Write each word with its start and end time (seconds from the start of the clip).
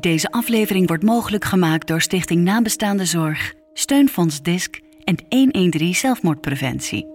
Deze 0.00 0.30
aflevering 0.30 0.88
wordt 0.88 1.02
mogelijk 1.02 1.44
gemaakt 1.44 1.86
door 1.86 2.00
Stichting 2.00 2.44
Nabestaande 2.44 3.04
Zorg, 3.04 3.54
Steunfonds 3.72 4.42
DISC 4.42 4.80
en 5.04 5.16
113 5.28 5.94
Zelfmoordpreventie. 5.94 7.06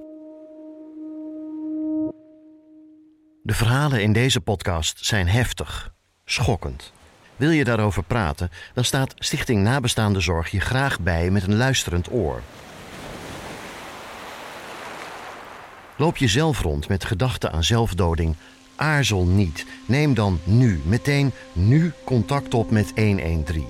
De 3.44 3.54
verhalen 3.54 4.02
in 4.02 4.14
deze 4.14 4.42
podcast 4.42 5.06
zijn 5.06 5.28
heftig, 5.28 5.94
schokkend. 6.26 6.92
Wil 7.36 7.50
je 7.50 7.64
daarover 7.64 8.04
praten, 8.04 8.50
dan 8.74 8.84
staat 8.84 9.14
Stichting 9.18 9.64
Nabestaande 9.64 10.20
Zorg 10.20 10.52
je 10.52 10.60
graag 10.60 11.00
bij 11.00 11.30
met 11.30 11.44
een 11.44 11.56
luisterend 11.56 12.12
oor. 12.12 12.42
Loop 15.98 16.18
je 16.18 16.28
zelf 16.28 16.62
rond 16.62 16.88
met 16.88 17.06
gedachten 17.06 17.52
aan 17.52 17.64
zelfdoding? 17.64 18.36
Aarzel 18.80 19.26
niet. 19.26 19.66
Neem 19.86 20.14
dan 20.14 20.40
nu, 20.44 20.82
meteen 20.86 21.32
nu 21.54 21.92
contact 22.04 22.54
op 22.54 22.72
met 22.72 22.92
113. 22.96 23.66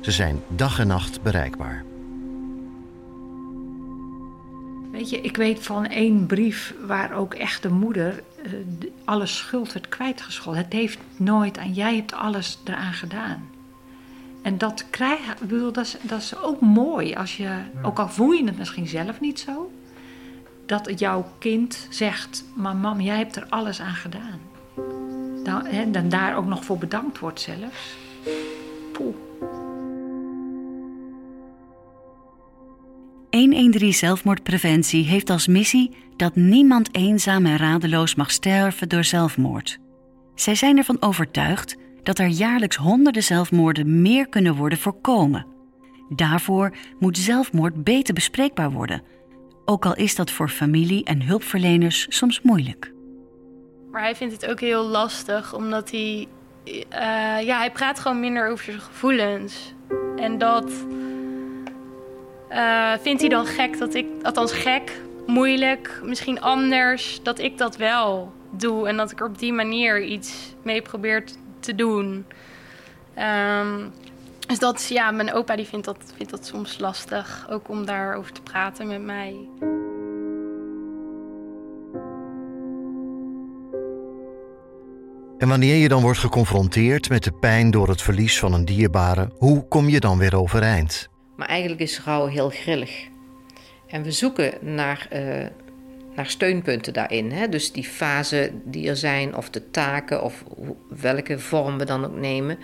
Ze 0.00 0.10
zijn 0.10 0.40
dag 0.48 0.78
en 0.78 0.86
nacht 0.86 1.22
bereikbaar. 1.22 1.84
Weet 4.92 5.10
je, 5.10 5.20
ik 5.20 5.36
weet 5.36 5.62
van 5.62 5.86
één 5.86 6.26
brief 6.26 6.74
waar 6.86 7.12
ook 7.12 7.34
echt 7.34 7.62
de 7.62 7.70
moeder 7.70 8.22
uh, 8.46 8.52
alle 9.04 9.26
schuld 9.26 9.72
werd 9.72 9.88
kwijtgescholden. 9.88 10.62
Het 10.62 10.72
heeft 10.72 10.98
nooit 11.16 11.58
aan, 11.58 11.72
jij 11.72 11.94
hebt 11.94 12.12
alles 12.12 12.58
eraan 12.64 12.92
gedaan. 12.92 13.48
En 14.42 14.58
dat 14.58 14.84
krijgen, 14.90 15.48
dat 15.48 15.76
is, 15.76 15.96
dat 16.02 16.20
is 16.20 16.36
ook 16.42 16.60
mooi 16.60 17.14
als 17.14 17.36
je, 17.36 17.50
ook 17.82 17.98
al 17.98 18.08
voel 18.08 18.32
je 18.32 18.44
het 18.44 18.58
misschien 18.58 18.86
zelf 18.86 19.20
niet 19.20 19.40
zo, 19.40 19.70
dat 20.66 20.98
jouw 20.98 21.32
kind 21.38 21.86
zegt: 21.90 22.44
Maar 22.54 22.76
mam, 22.76 23.00
jij 23.00 23.16
hebt 23.16 23.36
er 23.36 23.46
alles 23.48 23.80
aan 23.80 23.94
gedaan. 23.94 24.47
Hè, 25.48 25.90
dan 25.90 26.08
daar 26.08 26.36
ook 26.36 26.46
nog 26.46 26.64
voor 26.64 26.78
bedankt 26.78 27.18
wordt 27.18 27.40
zelfs. 27.40 27.96
Poeh. 28.92 29.14
113 33.30 33.94
Zelfmoordpreventie 33.94 35.04
heeft 35.04 35.30
als 35.30 35.46
missie 35.46 35.96
dat 36.16 36.36
niemand 36.36 36.94
eenzaam 36.94 37.46
en 37.46 37.56
radeloos 37.56 38.14
mag 38.14 38.30
sterven 38.30 38.88
door 38.88 39.04
zelfmoord. 39.04 39.78
Zij 40.34 40.54
zijn 40.54 40.76
ervan 40.76 41.02
overtuigd 41.02 41.76
dat 42.02 42.18
er 42.18 42.26
jaarlijks 42.26 42.76
honderden 42.76 43.22
zelfmoorden 43.22 44.02
meer 44.02 44.28
kunnen 44.28 44.54
worden 44.54 44.78
voorkomen. 44.78 45.46
Daarvoor 46.08 46.76
moet 46.98 47.18
zelfmoord 47.18 47.84
beter 47.84 48.14
bespreekbaar 48.14 48.70
worden, 48.70 49.02
ook 49.64 49.86
al 49.86 49.94
is 49.94 50.14
dat 50.14 50.30
voor 50.30 50.48
familie 50.48 51.04
en 51.04 51.22
hulpverleners 51.22 52.06
soms 52.08 52.40
moeilijk. 52.42 52.92
Maar 53.90 54.02
hij 54.02 54.16
vindt 54.16 54.34
het 54.34 54.50
ook 54.50 54.60
heel 54.60 54.84
lastig, 54.84 55.54
omdat 55.54 55.90
hij. 55.90 56.28
Uh, 56.64 57.46
ja, 57.46 57.58
hij 57.58 57.72
praat 57.72 58.00
gewoon 58.00 58.20
minder 58.20 58.48
over 58.50 58.64
zijn 58.64 58.80
gevoelens. 58.80 59.74
En 60.16 60.38
dat 60.38 60.70
uh, 62.50 62.92
vindt 63.00 63.20
hij 63.20 63.30
dan 63.30 63.46
gek 63.46 63.78
dat 63.78 63.94
ik, 63.94 64.06
althans 64.22 64.52
gek, 64.52 65.00
moeilijk, 65.26 66.00
misschien 66.02 66.40
anders, 66.40 67.20
dat 67.22 67.38
ik 67.38 67.58
dat 67.58 67.76
wel 67.76 68.32
doe 68.50 68.88
en 68.88 68.96
dat 68.96 69.10
ik 69.10 69.20
er 69.20 69.26
op 69.26 69.38
die 69.38 69.52
manier 69.52 70.02
iets 70.02 70.54
mee 70.62 70.82
probeer 70.82 71.24
te 71.60 71.74
doen. 71.74 72.26
Um, 73.60 73.92
dus 74.46 74.58
dat 74.58 74.86
ja, 74.88 75.10
mijn 75.10 75.32
opa 75.32 75.56
die 75.56 75.66
vindt 75.66 75.86
dat, 75.86 76.12
vindt 76.16 76.32
dat 76.32 76.46
soms 76.46 76.78
lastig, 76.78 77.46
ook 77.50 77.68
om 77.68 77.86
daarover 77.86 78.32
te 78.32 78.42
praten 78.42 78.86
met 78.86 79.02
mij. 79.02 79.36
En 85.38 85.48
wanneer 85.48 85.74
je 85.74 85.88
dan 85.88 86.02
wordt 86.02 86.18
geconfronteerd 86.18 87.08
met 87.08 87.24
de 87.24 87.32
pijn 87.32 87.70
door 87.70 87.88
het 87.88 88.02
verlies 88.02 88.38
van 88.38 88.52
een 88.52 88.64
dierbare, 88.64 89.30
hoe 89.36 89.68
kom 89.68 89.88
je 89.88 90.00
dan 90.00 90.18
weer 90.18 90.36
overeind? 90.36 91.08
Maar 91.36 91.48
eigenlijk 91.48 91.80
is 91.80 92.00
rouw 92.04 92.26
heel 92.26 92.50
grillig. 92.50 93.08
En 93.86 94.02
we 94.02 94.10
zoeken 94.10 94.52
naar, 94.60 95.08
uh, 95.12 95.46
naar 96.14 96.26
steunpunten 96.26 96.92
daarin. 96.92 97.32
Hè? 97.32 97.48
Dus 97.48 97.72
die 97.72 97.84
fasen 97.84 98.62
die 98.64 98.88
er 98.88 98.96
zijn, 98.96 99.36
of 99.36 99.50
de 99.50 99.70
taken, 99.70 100.22
of 100.22 100.44
welke 100.88 101.38
vorm 101.38 101.78
we 101.78 101.84
dan 101.84 102.04
ook 102.04 102.16
nemen. 102.16 102.58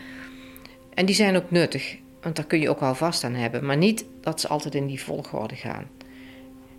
En 0.94 1.06
die 1.06 1.15
zijn 1.15 1.37
ook 1.37 1.50
nuttig, 1.50 1.97
want 2.22 2.37
daar 2.37 2.47
kun 2.47 2.60
je 2.60 2.70
ook 2.70 2.81
al 2.81 2.94
vast 2.94 3.25
aan 3.25 3.34
hebben. 3.34 3.66
Maar 3.66 3.76
niet 3.76 4.04
dat 4.20 4.41
ze 4.41 4.49
altijd 4.49 4.75
in 4.75 4.87
die 4.87 5.00
volgorde 5.00 5.54
gaan. 5.54 5.87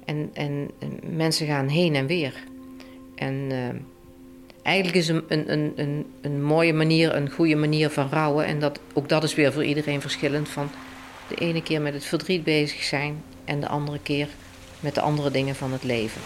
En, 0.05 0.29
en, 0.33 0.69
mensen 1.15 1.47
gaan 1.47 1.67
heen 1.67 1.95
en 1.95 2.07
weer. 2.07 2.33
En 3.15 3.33
uh, 3.51 3.57
eigenlijk 4.65 4.97
is 4.97 5.07
een, 5.07 5.23
een, 5.27 5.73
een, 5.75 6.05
een 6.21 6.43
mooie 6.43 6.73
manier, 6.73 7.15
een 7.15 7.29
goede 7.29 7.55
manier 7.55 7.89
van 7.89 8.09
rouwen. 8.09 8.45
En 8.45 8.59
dat, 8.59 8.79
ook 8.93 9.09
dat 9.09 9.23
is 9.23 9.35
weer 9.35 9.53
voor 9.53 9.63
iedereen 9.63 10.01
verschillend. 10.01 10.49
Van 10.49 10.69
de 11.27 11.35
ene 11.35 11.63
keer 11.63 11.81
met 11.81 11.93
het 11.93 12.05
verdriet 12.05 12.43
bezig 12.43 12.83
zijn 12.83 13.23
en 13.45 13.59
de 13.59 13.67
andere 13.67 13.99
keer 13.99 14.27
met 14.79 14.95
de 14.95 15.01
andere 15.01 15.31
dingen 15.31 15.55
van 15.55 15.71
het 15.71 15.83
leven. 15.83 16.21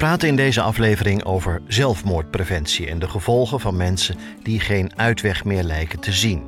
Praten 0.00 0.28
in 0.28 0.36
deze 0.36 0.60
aflevering 0.60 1.24
over 1.24 1.60
zelfmoordpreventie 1.66 2.86
en 2.86 2.98
de 2.98 3.08
gevolgen 3.08 3.60
van 3.60 3.76
mensen 3.76 4.16
die 4.42 4.60
geen 4.60 4.92
uitweg 4.96 5.44
meer 5.44 5.62
lijken 5.62 6.00
te 6.00 6.12
zien. 6.12 6.42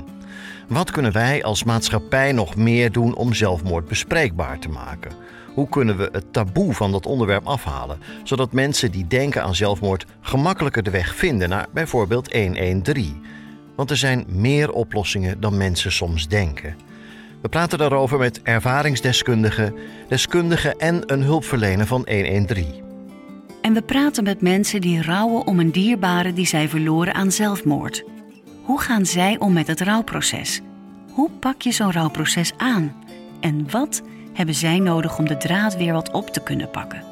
Wat 0.69 0.91
kunnen 0.91 1.13
wij 1.13 1.45
als 1.45 1.65
maatschappij 1.65 2.33
nog 2.33 2.57
meer 2.57 2.93
doen 2.93 3.15
om 3.15 3.35
zelfmoord 3.35 3.89
bespreekbaar 3.89 4.59
te 4.59 4.69
maken? 4.69 5.13
Hoe 5.55 5.69
kunnen 5.69 5.97
we 5.97 6.09
het 6.13 6.33
taboe 6.33 6.75
van 6.75 6.93
dat 6.93 7.07
onderwerp 7.07 7.47
afhalen, 7.47 7.99
zodat 8.25 8.53
mensen 8.53 8.91
die 8.91 9.07
denken 9.07 9.43
aan 9.43 9.55
zelfmoord 9.55 10.07
gemakkelijker 10.21 10.83
de 10.83 10.91
weg 10.91 11.15
vinden 11.15 11.49
naar 11.49 11.67
bijvoorbeeld 11.73 12.33
113? 12.33 13.25
Want 13.77 13.91
er 13.91 13.97
zijn 13.97 14.25
meer 14.29 14.71
oplossingen 14.71 15.41
dan 15.41 15.57
mensen 15.57 15.93
soms 15.93 16.29
denken. 16.29 16.77
We 17.43 17.49
praten 17.49 17.79
daarover 17.79 18.19
met 18.19 18.43
ervaringsdeskundigen, 18.43 19.75
deskundigen 20.09 20.79
en 20.79 21.03
een 21.07 21.23
hulpverlener 21.23 21.87
van 21.87 22.07
113. 22.11 22.82
En 23.63 23.73
we 23.73 23.83
praten 23.83 24.25
met 24.25 24.41
mensen 24.41 24.81
die 24.81 25.03
rouwen 25.03 25.47
om 25.47 25.61
een 25.61 25.73
dierbare 25.73 26.33
die 26.33 26.47
zij 26.47 26.69
verloren 26.69 27.15
aan 27.15 27.33
zelfmoord. 27.33 28.05
Hoe 28.63 28.81
gaan 28.81 29.07
zij 29.07 29.39
om 29.39 29.53
met 29.53 29.67
het 29.67 29.81
rouwproces? 29.81 30.61
Hoe 31.13 31.31
pak 31.31 31.63
je 31.63 31.73
zo'n 31.73 31.93
rouwproces 31.93 32.53
aan? 32.57 33.05
En 33.41 33.71
wat 33.71 34.03
hebben 34.33 34.55
zij 34.55 34.79
nodig 34.79 35.19
om 35.19 35.29
de 35.29 35.37
draad 35.37 35.77
weer 35.77 35.93
wat 35.93 36.11
op 36.11 36.31
te 36.31 36.43
kunnen 36.43 36.71
pakken? 36.71 37.05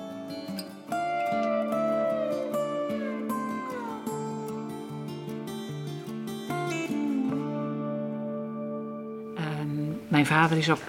Um, 9.39 10.01
mijn 10.09 10.27
vader 10.27 10.57
is 10.57 10.69
op, 10.69 10.83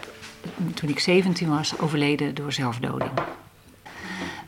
toen 0.73 0.89
ik 0.89 0.99
17 0.99 1.49
was 1.49 1.79
overleden 1.79 2.35
door 2.35 2.51
zelfdoding. 2.51 3.11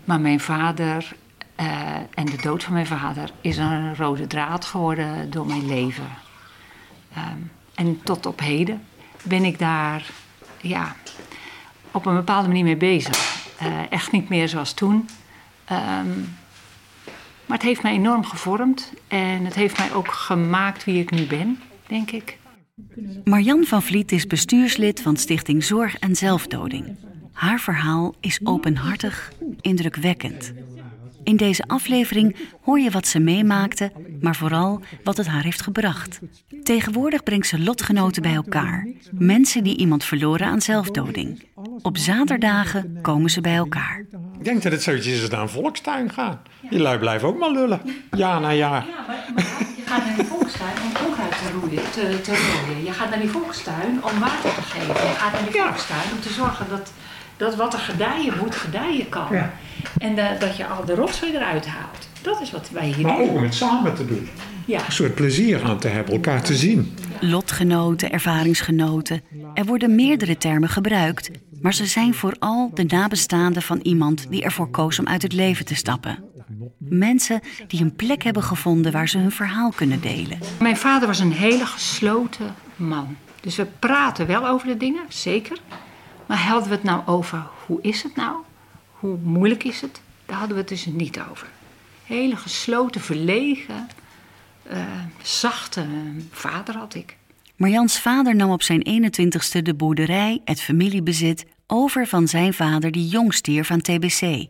Maar 0.04 0.20
mijn 0.20 0.40
vader 0.40 1.16
uh, 1.60 1.96
en 2.14 2.26
de 2.26 2.38
dood 2.42 2.64
van 2.64 2.74
mijn 2.74 2.86
vader 2.86 3.32
is 3.42 3.58
een 3.58 3.96
rode 3.96 4.28
draad 4.28 4.66
geworden 4.66 5.32
door 5.32 5.46
mijn 5.46 5.68
leven. 5.68 6.08
Um, 7.18 7.52
en 7.76 8.02
tot 8.04 8.26
op 8.26 8.40
heden 8.40 8.82
ben 9.24 9.44
ik 9.44 9.60
daar 9.60 10.06
ja, 10.62 10.96
op 11.92 12.06
een 12.06 12.16
bepaalde 12.16 12.48
manier 12.48 12.64
mee 12.64 12.78
bezig. 12.78 13.48
Uh, 13.62 13.92
echt 13.92 14.12
niet 14.12 14.30
meer 14.30 14.50
zoals 14.50 14.74
toen. 14.74 15.10
Um, 15.72 16.36
maar 17.46 17.58
het 17.58 17.68
heeft 17.68 17.84
mij 17.84 17.94
enorm 17.94 18.26
gevormd 18.26 18.94
en 19.08 19.46
het 19.46 19.54
heeft 19.54 19.78
mij 19.78 19.94
ook 19.94 20.12
gemaakt 20.12 20.84
wie 20.84 21.02
ik 21.02 21.12
nu 21.12 21.26
ben, 21.26 21.60
denk 21.88 22.12
ik. 22.12 22.38
Marjan 23.24 23.64
van 23.64 23.84
Vliet 23.84 24.12
is 24.12 24.28
bestuurslid 24.28 25.02
van 25.02 25.18
Stichting 25.18 25.64
Zorg 25.64 25.98
en 25.98 26.16
Zelfdoding. 26.16 26.98
Haar 27.34 27.60
verhaal 27.60 28.14
is 28.20 28.40
openhartig, 28.44 29.32
indrukwekkend. 29.62 30.54
In 31.24 31.38
deze 31.38 31.64
aflevering 31.68 32.36
hoor 32.62 32.80
je 32.80 32.92
wat 32.92 33.08
ze 33.08 33.20
meemaakte, 33.20 33.92
maar 34.22 34.36
vooral 34.36 34.82
wat 35.04 35.18
het 35.18 35.28
haar 35.28 35.44
heeft 35.44 35.62
gebracht. 35.62 36.20
Tegenwoordig 36.64 37.24
brengt 37.24 37.48
ze 37.48 37.60
lotgenoten 37.60 38.22
bij 38.22 38.34
elkaar. 38.34 38.88
Mensen 39.12 39.64
die 39.64 39.78
iemand 39.78 40.04
verloren 40.04 40.48
aan 40.48 40.62
zelfdoding. 40.62 41.44
Op 41.82 41.98
zaterdagen 41.98 42.98
komen 43.02 43.30
ze 43.30 43.42
bij 43.42 43.56
elkaar. 43.56 44.06
Ik 44.38 44.44
denk 44.44 44.64
dat 44.64 44.72
het 44.72 44.84
zoiets 44.84 45.08
is 45.08 45.22
als 45.22 45.30
naar 45.30 45.42
een 45.42 45.50
volkstuin 45.50 46.12
gaan. 46.12 46.42
Die 46.70 46.80
lui 46.80 47.00
blijven 47.00 47.28
ook 47.28 47.40
maar 47.40 47.52
lullen. 47.52 47.82
Ja 48.12 48.40
na 48.40 48.54
jaar. 48.54 48.86
Ja, 48.88 49.06
maar, 49.08 49.44
je 49.76 49.84
gaat 49.86 50.06
naar 50.06 50.20
een 50.20 50.26
volkstuin 50.26 50.74
om 50.84 51.06
onkruid 51.08 51.32
te 51.32 51.52
roeien, 51.60 51.92
te, 51.92 52.22
te 52.22 52.32
rooien. 52.32 52.84
Je 52.84 52.92
gaat 52.92 53.10
naar 53.10 53.20
die 53.20 53.30
volkstuin 53.30 54.04
om 54.04 54.20
water 54.20 54.54
te 54.54 54.62
geven. 54.62 55.08
Je 55.08 55.16
gaat 55.18 55.32
naar 55.32 55.52
die 55.52 55.62
volkstuin 55.62 56.12
om 56.16 56.22
te 56.22 56.34
zorgen 56.34 56.66
dat, 56.70 56.92
dat 57.44 57.56
wat 57.56 57.74
er 57.74 57.80
gedijen 57.80 58.34
moet, 58.42 58.56
gedijen 58.56 59.10
kan. 59.10 59.28
Ja. 59.32 59.54
En 59.98 60.16
dat 60.40 60.58
je 60.58 60.66
al 60.66 60.86
de 60.86 60.96
rotzooi 60.96 61.36
eruit 61.36 61.66
haalt. 61.68 62.08
Dat 62.22 62.42
is 62.42 62.52
wat 62.52 62.70
wij 62.70 62.86
hier 62.88 63.06
Maar 63.06 63.18
doen. 63.18 63.30
ook 63.30 63.36
om 63.36 63.44
het 63.44 63.56
samen 63.56 63.96
te 63.96 64.06
doen. 64.06 64.30
Ja. 64.66 64.86
Een 64.86 64.92
soort 64.92 65.16
plezier 65.16 65.64
aan 65.64 65.80
te 65.80 65.88
hebben, 65.88 66.14
elkaar 66.14 66.42
te 66.42 66.56
zien. 66.56 66.96
Lotgenoten, 67.20 68.12
ervaringsgenoten. 68.12 69.22
Er 69.54 69.66
worden 69.66 69.96
meerdere 69.96 70.38
termen 70.38 70.70
gebruikt, 70.70 71.30
maar 71.62 71.74
ze 71.74 71.86
zijn 71.86 72.14
vooral 72.14 72.72
de 72.74 72.84
nabestaanden 72.84 73.62
van 73.62 73.80
iemand 73.82 74.26
die 74.30 74.44
ervoor 74.44 74.70
koos 74.70 75.00
om 75.00 75.08
uit 75.08 75.22
het 75.22 75.34
leven 75.34 75.66
te 75.66 75.76
stappen. 75.76 76.24
Mensen 76.78 77.40
die 77.68 77.82
een 77.82 77.96
plek 77.96 78.24
hebben 78.24 78.44
gevonden 78.44 78.92
waar 78.92 79.08
ze 79.10 79.18
hun 79.18 79.32
verhaal 79.32 79.72
kunnen 79.76 80.02
delen. 80.02 80.40
Mijn 80.60 80.78
vader 80.78 81.08
was 81.08 81.20
een 81.20 81.32
hele 81.34 81.66
gesloten 81.66 82.56
man. 82.76 83.16
Dus 83.42 83.56
we 83.56 83.66
praten 83.80 84.28
wel 84.28 84.48
over 84.48 84.68
de 84.68 84.78
dingen, 84.78 85.02
zeker. 85.08 85.58
Maar 86.34 86.42
hadden 86.42 86.70
we 86.70 86.76
het 86.76 86.84
nou 86.84 87.02
over 87.06 87.48
hoe 87.66 87.82
is 87.82 88.04
het 88.04 88.16
nou? 88.16 88.36
Hoe 88.92 89.18
moeilijk 89.24 89.64
is 89.64 89.82
het? 89.82 90.02
Daar 90.26 90.38
hadden 90.38 90.56
we 90.56 90.62
het 90.62 90.70
dus 90.70 90.86
niet 90.86 91.20
over. 91.32 91.48
Hele 92.06 92.36
gesloten, 92.36 93.02
verlegen, 93.02 93.88
eh, 94.64 94.86
zachte 95.22 95.86
vader 96.32 96.76
had 96.76 96.96
ik. 96.96 97.18
Marjans 97.56 98.00
vader 98.00 98.36
nam 98.36 98.52
op 98.52 98.64
zijn 98.64 98.82
21ste 98.88 99.62
de 99.62 99.74
boerderij, 99.74 100.42
het 100.46 100.62
familiebezit, 100.62 101.46
over 101.68 102.08
van 102.08 102.28
zijn 102.28 102.54
vader 102.54 102.92
die 102.92 103.08
jong 103.08 103.68
aan 103.70 103.82
TBC. 103.82 104.48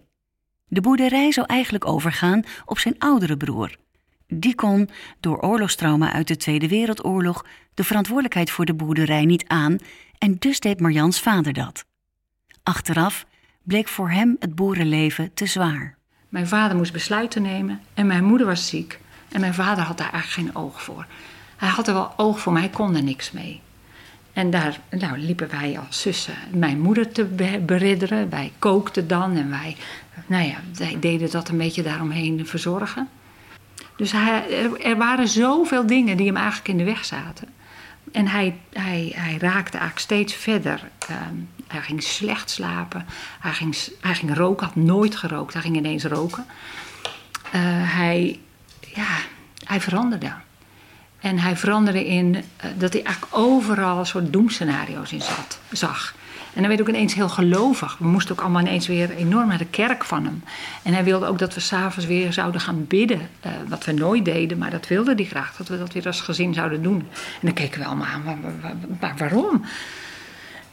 De 0.67 0.81
boerderij 0.81 1.31
zou 1.31 1.47
eigenlijk 1.47 1.87
overgaan 1.87 2.43
op 2.65 2.79
zijn 2.79 2.95
oudere 2.97 3.37
broer. 3.37 3.75
Die 4.27 4.55
kon, 4.55 4.89
door 5.19 5.41
oorlogstrauma 5.41 6.13
uit 6.13 6.27
de 6.27 6.37
Tweede 6.37 6.67
Wereldoorlog, 6.67 7.45
de 7.73 7.83
verantwoordelijkheid 7.83 8.51
voor 8.51 8.65
de 8.65 8.73
boerderij 8.73 9.25
niet 9.25 9.47
aan 9.47 9.77
en 10.23 10.35
dus 10.39 10.59
deed 10.59 10.79
Marjans 10.79 11.19
vader 11.19 11.53
dat. 11.53 11.85
Achteraf 12.63 13.25
bleek 13.63 13.87
voor 13.87 14.11
hem 14.11 14.35
het 14.39 14.55
boerenleven 14.55 15.33
te 15.33 15.45
zwaar. 15.45 15.97
Mijn 16.29 16.47
vader 16.47 16.77
moest 16.77 16.93
besluiten 16.93 17.41
nemen 17.41 17.81
en 17.93 18.07
mijn 18.07 18.23
moeder 18.23 18.47
was 18.47 18.67
ziek. 18.67 18.99
En 19.31 19.39
mijn 19.39 19.53
vader 19.53 19.83
had 19.83 19.97
daar 19.97 20.11
eigenlijk 20.11 20.49
geen 20.49 20.63
oog 20.63 20.83
voor. 20.83 21.05
Hij 21.55 21.69
had 21.69 21.87
er 21.87 21.93
wel 21.93 22.13
oog 22.17 22.39
voor, 22.39 22.53
maar 22.53 22.61
hij 22.61 22.71
kon 22.71 22.95
er 22.95 23.03
niks 23.03 23.31
mee. 23.31 23.61
En 24.33 24.49
daar 24.49 24.79
nou, 24.89 25.17
liepen 25.17 25.49
wij 25.49 25.79
als 25.87 26.01
zussen 26.01 26.35
mijn 26.51 26.79
moeder 26.79 27.11
te 27.11 27.25
be- 27.25 27.61
beridderen. 27.65 28.29
Wij 28.29 28.51
kookten 28.59 29.07
dan 29.07 29.35
en 29.35 29.49
wij, 29.49 29.77
nou 30.25 30.45
ja, 30.45 30.57
deden 30.99 31.31
dat 31.31 31.49
een 31.49 31.57
beetje 31.57 31.83
daaromheen 31.83 32.47
verzorgen. 32.47 33.09
Dus 33.97 34.11
hij, 34.11 34.67
er 34.83 34.97
waren 34.97 35.27
zoveel 35.27 35.87
dingen 35.87 36.17
die 36.17 36.27
hem 36.27 36.37
eigenlijk 36.37 36.67
in 36.67 36.77
de 36.77 36.83
weg 36.83 37.05
zaten. 37.05 37.47
En 38.13 38.27
hij, 38.27 38.59
hij, 38.73 39.11
hij 39.15 39.37
raakte 39.37 39.77
eigenlijk 39.77 39.99
steeds 39.99 40.33
verder. 40.33 40.89
Ehm, 41.07 41.35
hij 41.67 41.81
ging 41.81 42.03
slecht 42.03 42.49
slapen. 42.49 43.05
Hij 43.39 43.51
ging, 43.51 43.77
hij 44.01 44.15
ging 44.15 44.35
roken, 44.35 44.65
had 44.65 44.75
nooit 44.75 45.15
gerookt. 45.15 45.53
Hij 45.53 45.61
ging 45.61 45.75
ineens 45.75 46.03
roken. 46.03 46.45
Eh, 47.51 47.61
hij, 47.95 48.39
ja, 48.93 49.17
hij 49.63 49.81
veranderde. 49.81 50.33
En 51.19 51.39
hij 51.39 51.57
veranderde 51.57 52.05
in 52.05 52.35
eh, 52.35 52.69
dat 52.77 52.93
hij 52.93 53.03
eigenlijk 53.03 53.37
overal 53.37 53.99
een 53.99 54.05
soort 54.05 54.33
doemscenario's 54.33 55.11
in 55.11 55.21
zat, 55.21 55.59
zag. 55.71 56.15
En 56.53 56.59
hij 56.59 56.67
werd 56.67 56.81
ook 56.81 56.87
ineens 56.87 57.13
heel 57.13 57.29
gelovig. 57.29 57.97
We 57.99 58.07
moesten 58.07 58.35
ook 58.35 58.41
allemaal 58.41 58.61
ineens 58.61 58.87
weer 58.87 59.09
enorm 59.15 59.47
naar 59.47 59.57
de 59.57 59.65
kerk 59.65 60.03
van 60.03 60.25
hem. 60.25 60.43
En 60.83 60.93
hij 60.93 61.03
wilde 61.03 61.25
ook 61.25 61.39
dat 61.39 61.53
we 61.53 61.59
s'avonds 61.59 62.05
weer 62.07 62.33
zouden 62.33 62.61
gaan 62.61 62.85
bidden. 62.87 63.29
eh, 63.39 63.51
wat 63.67 63.85
we 63.85 63.91
nooit 63.91 64.25
deden, 64.25 64.57
maar 64.57 64.69
dat 64.71 64.87
wilde 64.87 65.13
hij 65.15 65.25
graag. 65.25 65.55
Dat 65.57 65.67
we 65.67 65.77
dat 65.77 65.93
weer 65.93 66.05
als 66.05 66.21
gezin 66.21 66.53
zouden 66.53 66.83
doen. 66.83 66.99
En 66.99 67.39
dan 67.41 67.53
keken 67.53 67.79
we 67.79 67.85
allemaal 67.85 68.07
aan, 68.07 68.23
"Wa- 68.23 68.37
wa- 68.41 68.53
wa- 68.61 68.95
maar 68.99 69.13
waarom? 69.17 69.65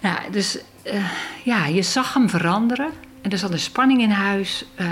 Nou, 0.00 0.17
dus 0.31 0.59
eh, 0.82 1.05
ja, 1.44 1.67
je 1.67 1.82
zag 1.82 2.15
hem 2.15 2.29
veranderen. 2.29 2.88
En 3.23 3.31
er 3.31 3.38
zat 3.38 3.53
een 3.53 3.59
spanning 3.59 4.00
in 4.03 4.11
huis 4.11 4.65
eh, 4.75 4.87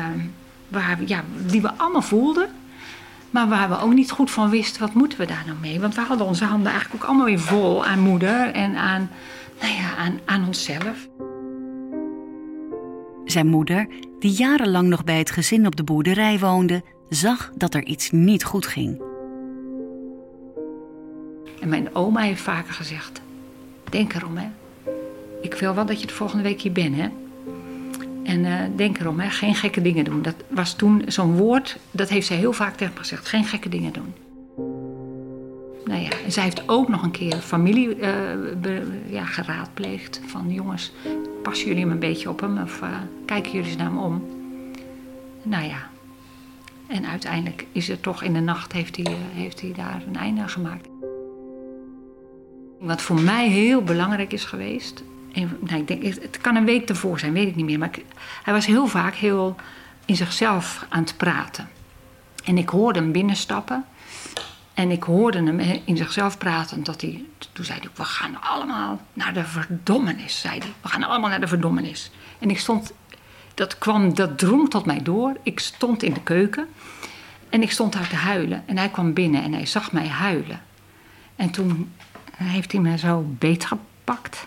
waar, 0.68 0.98
ja, 1.06 1.22
die 1.46 1.62
we 1.62 1.70
allemaal 1.76 2.02
voelden. 2.02 2.48
Maar 3.30 3.48
waar 3.48 3.68
we 3.68 3.80
ook 3.80 3.92
niet 3.94 4.10
goed 4.10 4.30
van 4.30 4.50
wisten, 4.50 4.80
wat 4.80 4.94
moeten 4.94 5.18
we 5.18 5.26
daar 5.26 5.42
nou 5.46 5.58
mee? 5.60 5.80
Want 5.80 5.94
we 5.94 6.00
hadden 6.00 6.26
onze 6.26 6.44
handen 6.44 6.72
eigenlijk 6.72 7.02
ook 7.02 7.08
allemaal 7.08 7.26
weer 7.26 7.40
vol 7.40 7.84
aan 7.86 8.00
moeder 8.00 8.52
en 8.52 8.76
aan, 8.76 9.10
nou 9.60 9.72
ja, 9.72 9.96
aan, 9.96 10.20
aan 10.24 10.46
onszelf. 10.46 11.08
Zijn 13.24 13.46
moeder, 13.46 13.88
die 14.18 14.32
jarenlang 14.32 14.88
nog 14.88 15.04
bij 15.04 15.18
het 15.18 15.30
gezin 15.30 15.66
op 15.66 15.76
de 15.76 15.84
boerderij 15.84 16.38
woonde, 16.38 16.82
zag 17.08 17.52
dat 17.54 17.74
er 17.74 17.84
iets 17.84 18.10
niet 18.10 18.44
goed 18.44 18.66
ging. 18.66 19.02
En 21.60 21.68
mijn 21.68 21.94
oma 21.94 22.20
heeft 22.20 22.40
vaker 22.40 22.74
gezegd, 22.74 23.20
denk 23.90 24.14
erom 24.14 24.36
hè. 24.36 24.48
Ik 25.40 25.54
wil 25.54 25.74
wel 25.74 25.86
dat 25.86 26.00
je 26.00 26.06
de 26.06 26.12
volgende 26.12 26.42
week 26.42 26.60
hier 26.60 26.72
bent 26.72 26.96
hè. 26.96 27.08
En 28.24 28.44
eh, 28.44 28.76
denk 28.76 28.98
erom 28.98 29.20
hè, 29.20 29.30
geen 29.30 29.54
gekke 29.54 29.82
dingen 29.82 30.04
doen. 30.04 30.22
Dat 30.22 30.34
was 30.48 30.74
toen 30.74 31.02
zo'n 31.06 31.36
woord, 31.36 31.78
dat 31.90 32.08
heeft 32.08 32.26
zij 32.26 32.36
heel 32.36 32.52
vaak 32.52 32.76
tegen 32.76 32.92
me 32.94 33.00
gezegd. 33.00 33.28
Geen 33.28 33.44
gekke 33.44 33.68
dingen 33.68 33.92
doen. 33.92 34.14
Zij 36.28 36.42
heeft 36.42 36.68
ook 36.68 36.88
nog 36.88 37.02
een 37.02 37.10
keer 37.10 37.36
familie 37.36 37.96
be- 38.56 39.00
ja, 39.08 39.24
geraadpleegd. 39.24 40.20
Van 40.26 40.52
jongens, 40.52 40.92
passen 41.42 41.66
jullie 41.66 41.82
hem 41.82 41.92
een 41.92 41.98
beetje 41.98 42.28
op 42.28 42.40
hem? 42.40 42.62
Of 42.62 42.82
eh, 42.82 42.88
kijken 43.24 43.52
jullie 43.52 43.68
eens 43.68 43.76
naar 43.76 43.86
hem 43.86 43.98
om? 43.98 44.24
Nou 45.42 45.64
ja. 45.64 45.90
En 46.86 47.06
uiteindelijk 47.06 47.66
is 47.72 47.88
er 47.88 48.00
toch 48.00 48.22
in 48.22 48.32
de 48.32 48.40
nacht 48.40 48.72
heeft 48.72 48.96
hij, 48.96 49.04
eh, 49.04 49.12
heeft 49.32 49.60
hij 49.60 49.72
daar 49.76 50.02
een 50.06 50.16
einde 50.16 50.40
aan 50.40 50.48
gemaakt. 50.48 50.88
Wat 52.80 53.02
voor 53.02 53.20
mij 53.20 53.48
heel 53.48 53.82
belangrijk 53.82 54.32
is 54.32 54.44
geweest. 54.44 55.02
En, 55.32 55.56
nou, 55.60 55.80
ik 55.80 55.88
denk, 55.88 56.02
het 56.04 56.38
kan 56.40 56.56
een 56.56 56.64
week 56.64 56.88
ervoor 56.88 57.18
zijn, 57.18 57.32
weet 57.32 57.48
ik 57.48 57.56
niet 57.56 57.64
meer. 57.64 57.78
Maar 57.78 57.90
hij 58.42 58.54
was 58.54 58.66
heel 58.66 58.86
vaak 58.86 59.14
heel 59.14 59.56
in 60.04 60.16
zichzelf 60.16 60.86
aan 60.88 61.02
het 61.02 61.16
praten. 61.16 61.68
En 62.44 62.58
ik 62.58 62.68
hoorde 62.68 62.98
hem 62.98 63.12
binnenstappen. 63.12 63.84
En 64.78 64.90
ik 64.90 65.02
hoorde 65.02 65.42
hem 65.42 65.60
in 65.84 65.96
zichzelf 65.96 66.38
praten. 66.38 66.84
Dat 66.84 67.00
hij, 67.00 67.24
toen 67.52 67.64
zei 67.64 67.78
hij, 67.78 67.88
we 67.94 68.04
gaan 68.04 68.40
allemaal 68.40 69.00
naar 69.12 69.34
de 69.34 69.44
verdommenis. 69.44 70.40
Zei 70.40 70.58
hij. 70.58 70.72
We 70.80 70.88
gaan 70.88 71.02
allemaal 71.02 71.30
naar 71.30 71.40
de 71.40 71.46
verdommenis. 71.46 72.10
En 72.38 72.50
ik 72.50 72.58
stond, 72.58 72.92
dat 73.54 73.78
kwam, 73.78 74.14
dat 74.14 74.38
drong 74.38 74.70
tot 74.70 74.86
mij 74.86 75.02
door. 75.02 75.36
Ik 75.42 75.60
stond 75.60 76.02
in 76.02 76.12
de 76.12 76.22
keuken. 76.22 76.68
En 77.48 77.62
ik 77.62 77.70
stond 77.70 77.92
daar 77.92 78.08
te 78.08 78.16
huilen. 78.16 78.62
En 78.66 78.78
hij 78.78 78.88
kwam 78.88 79.12
binnen 79.12 79.42
en 79.42 79.52
hij 79.52 79.66
zag 79.66 79.92
mij 79.92 80.08
huilen. 80.08 80.62
En 81.36 81.50
toen 81.50 81.92
heeft 82.34 82.72
hij 82.72 82.80
me 82.80 82.98
zo 82.98 83.24
beetgepakt. 83.38 84.46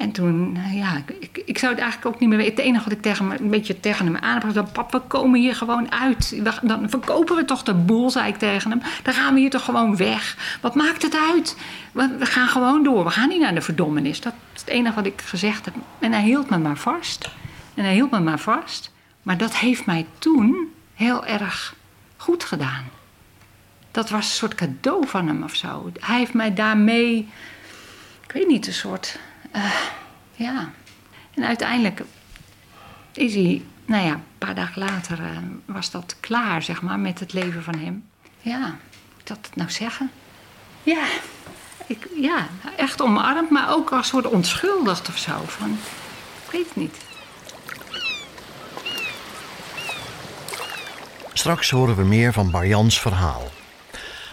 En 0.00 0.12
toen, 0.12 0.52
nou 0.52 0.74
ja, 0.74 1.02
ik, 1.20 1.42
ik, 1.44 1.58
zou 1.58 1.72
het 1.72 1.80
eigenlijk 1.80 2.14
ook 2.14 2.20
niet 2.20 2.28
meer 2.28 2.38
weten. 2.38 2.54
Het 2.54 2.64
enige 2.64 2.84
wat 2.84 2.92
ik 2.92 3.02
tegen 3.02 3.30
een 3.30 3.50
beetje 3.50 3.80
tegen 3.80 4.06
hem 4.06 4.16
aan 4.16 4.34
heb 4.34 4.42
gezegd... 4.42 4.72
pap, 4.72 4.92
we 4.92 5.00
komen 5.00 5.40
hier 5.40 5.54
gewoon 5.54 5.92
uit. 5.92 6.40
Dan 6.62 6.90
verkopen 6.90 7.36
we 7.36 7.44
toch 7.44 7.62
de 7.62 7.74
boel, 7.74 8.10
zei 8.10 8.28
ik 8.28 8.36
tegen 8.36 8.70
hem. 8.70 8.82
Dan 9.02 9.14
gaan 9.14 9.34
we 9.34 9.40
hier 9.40 9.50
toch 9.50 9.64
gewoon 9.64 9.96
weg. 9.96 10.58
Wat 10.60 10.74
maakt 10.74 11.02
het 11.02 11.16
uit? 11.34 11.56
We, 11.92 12.16
we 12.18 12.26
gaan 12.26 12.48
gewoon 12.48 12.82
door. 12.82 13.04
We 13.04 13.10
gaan 13.10 13.28
niet 13.28 13.40
naar 13.40 13.54
de 13.54 13.60
verdommenis. 13.60 14.20
Dat 14.20 14.32
is 14.54 14.60
het 14.60 14.70
enige 14.70 14.94
wat 14.94 15.06
ik 15.06 15.20
gezegd 15.20 15.64
heb. 15.64 15.74
En 15.98 16.12
hij 16.12 16.22
hield 16.22 16.50
me 16.50 16.58
maar 16.58 16.76
vast. 16.76 17.30
En 17.74 17.84
hij 17.84 17.94
hield 17.94 18.10
me 18.10 18.20
maar 18.20 18.40
vast. 18.40 18.92
Maar 19.22 19.36
dat 19.36 19.56
heeft 19.56 19.86
mij 19.86 20.06
toen 20.18 20.72
heel 20.94 21.26
erg 21.26 21.74
goed 22.16 22.44
gedaan. 22.44 22.84
Dat 23.90 24.10
was 24.10 24.24
een 24.24 24.30
soort 24.30 24.54
cadeau 24.54 25.06
van 25.06 25.26
hem 25.26 25.42
of 25.42 25.54
zo. 25.54 25.90
Hij 26.00 26.18
heeft 26.18 26.34
mij 26.34 26.54
daarmee, 26.54 27.28
ik 28.26 28.32
weet 28.32 28.48
niet, 28.48 28.66
een 28.66 28.72
soort, 28.72 29.18
eh, 29.50 29.72
ja. 30.32 30.70
En 31.34 31.44
uiteindelijk 31.44 32.02
is 33.12 33.34
hij, 33.34 33.62
nou 33.84 34.04
ja, 34.04 34.12
een 34.12 34.22
paar 34.38 34.54
dagen 34.54 34.82
later 34.82 35.18
eh, 35.20 35.36
was 35.64 35.90
dat 35.90 36.16
klaar, 36.20 36.62
zeg 36.62 36.82
maar, 36.82 36.98
met 36.98 37.20
het 37.20 37.32
leven 37.32 37.62
van 37.62 37.78
hem. 37.78 38.04
Ja, 38.40 38.58
moet 38.58 39.20
ik 39.20 39.26
dat 39.26 39.50
nou 39.54 39.70
zeggen? 39.70 40.10
Ja, 40.82 41.04
ik, 41.86 42.08
ja, 42.20 42.48
echt 42.76 43.02
omarmd, 43.02 43.50
maar 43.50 43.70
ook 43.70 43.92
als 43.92 44.08
soort 44.08 44.26
onschuldigd 44.26 45.08
of 45.08 45.18
zo. 45.18 45.42
Van, 45.46 45.78
ik 46.44 46.50
weet 46.50 46.66
het 46.66 46.76
niet. 46.76 46.96
Straks 51.32 51.70
horen 51.70 51.96
we 51.96 52.02
meer 52.02 52.32
van 52.32 52.50
Barjans 52.50 53.00
verhaal. 53.00 53.48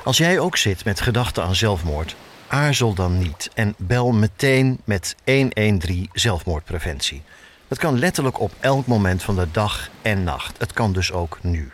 Als 0.04 0.18
jij 0.18 0.40
ook 0.40 0.58
zit 0.58 0.86
met 0.86 1.02
gedachten 1.02 1.44
aan 1.44 1.56
zelfmoord, 1.56 2.16
aarzel 2.48 2.94
dan 2.94 3.18
niet 3.18 3.50
en 3.54 3.76
bel 3.78 4.12
meteen 4.12 4.80
met 4.84 5.16
113 5.26 6.10
zelfmoordpreventie. 6.14 7.22
Dat 7.68 7.78
kan 7.78 8.00
letterlijk 8.00 8.40
op 8.40 8.52
elk 8.60 8.86
moment 8.86 9.24
van 9.24 9.36
de 9.36 9.48
dag 9.52 9.90
en 10.02 10.24
nacht. 10.24 10.58
Het 10.58 10.74
kan 10.74 10.94
dus 10.94 11.12
ook 11.12 11.40
nu. 11.42 11.72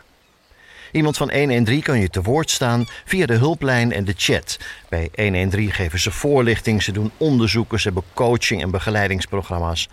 Iemand 0.91 1.17
van 1.17 1.31
113 1.31 1.81
kan 1.81 1.99
je 1.99 2.09
te 2.09 2.21
woord 2.21 2.49
staan 2.49 2.85
via 3.05 3.25
de 3.25 3.33
hulplijn 3.33 3.91
en 3.91 4.05
de 4.05 4.13
chat. 4.17 4.59
Bij 4.89 5.09
113 5.15 5.71
geven 5.71 5.99
ze 5.99 6.11
voorlichting, 6.11 6.83
ze 6.83 6.91
doen 6.91 7.11
onderzoeken, 7.17 7.79
ze 7.79 7.87
hebben 7.87 8.03
coaching 8.13 8.61
en 8.61 8.71
begeleidingsprogramma's. 8.71 9.89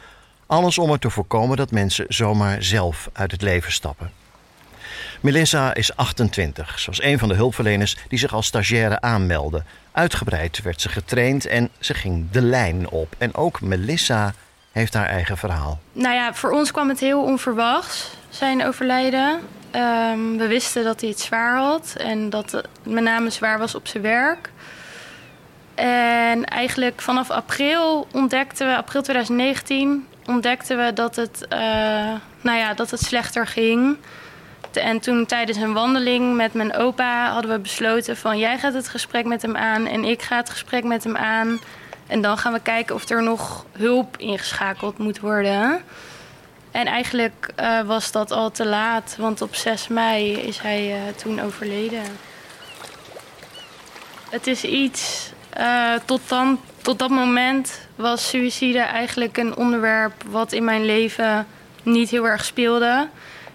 Alles 0.46 0.78
om 0.78 0.90
er 0.90 0.98
te 0.98 1.10
voorkomen 1.10 1.56
dat 1.56 1.70
mensen 1.70 2.04
zomaar 2.08 2.62
zelf 2.62 3.08
uit 3.12 3.30
het 3.30 3.42
leven 3.42 3.72
stappen. 3.72 4.19
Melissa 5.20 5.74
is 5.74 5.96
28. 5.96 6.78
Ze 6.78 6.90
was 6.90 7.02
een 7.02 7.18
van 7.18 7.28
de 7.28 7.34
hulpverleners 7.34 7.96
die 8.08 8.18
zich 8.18 8.32
als 8.32 8.46
stagiaire 8.46 9.00
aanmeldde. 9.00 9.62
Uitgebreid 9.92 10.62
werd 10.62 10.80
ze 10.80 10.88
getraind 10.88 11.46
en 11.46 11.70
ze 11.78 11.94
ging 11.94 12.30
de 12.30 12.42
lijn 12.42 12.90
op. 12.90 13.14
En 13.18 13.34
ook 13.34 13.60
Melissa 13.60 14.34
heeft 14.72 14.94
haar 14.94 15.06
eigen 15.06 15.36
verhaal. 15.36 15.78
Nou 15.92 16.14
ja, 16.14 16.34
voor 16.34 16.50
ons 16.50 16.70
kwam 16.70 16.88
het 16.88 17.00
heel 17.00 17.22
onverwachts, 17.22 18.10
zijn 18.28 18.66
overlijden. 18.66 19.40
Ehm, 19.70 20.36
we 20.36 20.46
wisten 20.46 20.84
dat 20.84 21.00
hij 21.00 21.10
het 21.10 21.20
zwaar 21.20 21.56
had 21.56 21.94
en 21.98 22.30
dat 22.30 22.50
het 22.50 22.68
met 22.82 23.04
name 23.04 23.30
zwaar 23.30 23.58
was 23.58 23.74
op 23.74 23.86
zijn 23.86 24.02
werk. 24.02 24.50
En 25.74 26.44
eigenlijk 26.44 27.00
vanaf 27.00 27.30
april 27.30 28.06
ontdekten 28.12 28.66
we, 28.66 28.76
april 28.76 29.02
2019, 29.02 30.06
ontdekten 30.26 30.76
we 30.84 30.92
dat 30.92 31.16
het, 31.16 31.46
uh, 31.52 31.58
nou 32.40 32.58
ja, 32.58 32.74
dat 32.74 32.90
het 32.90 33.00
slechter 33.00 33.46
ging. 33.46 33.96
En 34.76 35.00
toen 35.00 35.26
tijdens 35.26 35.58
een 35.58 35.72
wandeling 35.72 36.36
met 36.36 36.54
mijn 36.54 36.74
opa 36.74 37.32
hadden 37.32 37.50
we 37.50 37.58
besloten 37.58 38.16
van 38.16 38.38
jij 38.38 38.58
gaat 38.58 38.74
het 38.74 38.88
gesprek 38.88 39.24
met 39.24 39.42
hem 39.42 39.56
aan 39.56 39.86
en 39.86 40.04
ik 40.04 40.22
ga 40.22 40.36
het 40.36 40.50
gesprek 40.50 40.84
met 40.84 41.04
hem 41.04 41.16
aan. 41.16 41.60
En 42.06 42.20
dan 42.20 42.38
gaan 42.38 42.52
we 42.52 42.60
kijken 42.60 42.94
of 42.94 43.08
er 43.08 43.22
nog 43.22 43.64
hulp 43.72 44.16
ingeschakeld 44.16 44.98
moet 44.98 45.20
worden. 45.20 45.82
En 46.70 46.86
eigenlijk 46.86 47.52
uh, 47.60 47.80
was 47.80 48.12
dat 48.12 48.30
al 48.30 48.50
te 48.50 48.66
laat, 48.66 49.16
want 49.18 49.42
op 49.42 49.54
6 49.54 49.88
mei 49.88 50.32
is 50.32 50.58
hij 50.58 50.88
uh, 50.88 51.14
toen 51.16 51.40
overleden. 51.40 52.02
Het 54.30 54.46
is 54.46 54.64
iets, 54.64 55.32
uh, 55.58 55.92
tot, 56.04 56.20
dan, 56.28 56.60
tot 56.82 56.98
dat 56.98 57.10
moment 57.10 57.80
was 57.94 58.28
suïcide 58.28 58.78
eigenlijk 58.78 59.36
een 59.36 59.56
onderwerp 59.56 60.22
wat 60.26 60.52
in 60.52 60.64
mijn 60.64 60.84
leven 60.84 61.46
niet 61.82 62.10
heel 62.10 62.26
erg 62.28 62.44
speelde. 62.44 63.08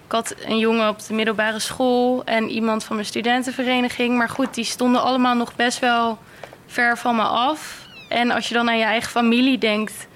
Ik 0.06 0.12
had 0.12 0.34
een 0.44 0.58
jongen 0.58 0.88
op 0.88 1.06
de 1.06 1.14
middelbare 1.14 1.58
school 1.58 2.24
en 2.24 2.48
iemand 2.48 2.84
van 2.84 2.96
mijn 2.96 3.08
studentenvereniging. 3.08 4.16
Maar 4.16 4.28
goed, 4.28 4.54
die 4.54 4.64
stonden 4.64 5.02
allemaal 5.02 5.34
nog 5.34 5.54
best 5.54 5.78
wel 5.78 6.18
ver 6.66 6.98
van 6.98 7.16
me 7.16 7.22
af. 7.22 7.86
En 8.08 8.30
als 8.30 8.48
je 8.48 8.54
dan 8.54 8.68
aan 8.68 8.78
je 8.78 8.84
eigen 8.84 9.10
familie 9.10 9.58
denkt, 9.58 10.06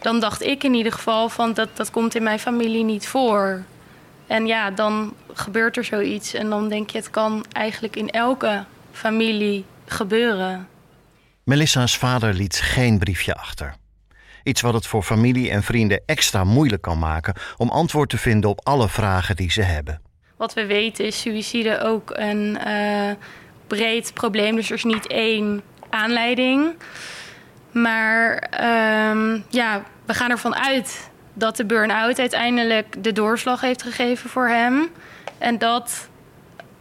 dan 0.00 0.20
dacht 0.20 0.42
ik 0.42 0.64
in 0.64 0.74
ieder 0.74 0.92
geval 0.92 1.28
van 1.28 1.54
dat, 1.54 1.76
dat 1.76 1.90
komt 1.90 2.14
in 2.14 2.22
mijn 2.22 2.38
familie 2.38 2.84
niet 2.84 3.08
voor. 3.08 3.62
En 4.26 4.46
ja, 4.46 4.70
dan 4.70 5.14
gebeurt 5.32 5.76
er 5.76 5.84
zoiets. 5.84 6.34
En 6.34 6.50
dan 6.50 6.68
denk 6.68 6.90
je, 6.90 6.98
het 6.98 7.10
kan 7.10 7.44
eigenlijk 7.52 7.96
in 7.96 8.10
elke 8.10 8.64
familie 8.92 9.64
gebeuren. 9.86 10.68
Melissa's 11.44 11.96
vader 11.96 12.34
liet 12.34 12.60
geen 12.60 12.98
briefje 12.98 13.34
achter. 13.34 13.74
Iets 14.42 14.60
wat 14.60 14.74
het 14.74 14.86
voor 14.86 15.02
familie 15.02 15.50
en 15.50 15.62
vrienden 15.62 16.02
extra 16.06 16.44
moeilijk 16.44 16.82
kan 16.82 16.98
maken 16.98 17.34
om 17.56 17.68
antwoord 17.68 18.08
te 18.08 18.18
vinden 18.18 18.50
op 18.50 18.60
alle 18.66 18.88
vragen 18.88 19.36
die 19.36 19.50
ze 19.50 19.62
hebben. 19.62 20.00
Wat 20.36 20.54
we 20.54 20.66
weten 20.66 21.04
is 21.04 21.20
suïcide 21.20 21.80
ook 21.80 22.10
een 22.14 22.58
uh, 22.66 23.10
breed 23.66 24.14
probleem. 24.14 24.56
Dus 24.56 24.68
er 24.68 24.76
is 24.76 24.84
niet 24.84 25.06
één 25.06 25.62
aanleiding. 25.90 26.74
Maar 27.72 28.50
um, 29.10 29.44
ja, 29.48 29.82
we 30.06 30.14
gaan 30.14 30.30
ervan 30.30 30.54
uit 30.54 31.10
dat 31.34 31.56
de 31.56 31.66
burn-out 31.66 32.18
uiteindelijk 32.18 33.04
de 33.04 33.12
doorslag 33.12 33.60
heeft 33.60 33.82
gegeven 33.82 34.30
voor 34.30 34.48
hem. 34.48 34.88
En 35.38 35.58
dat 35.58 36.08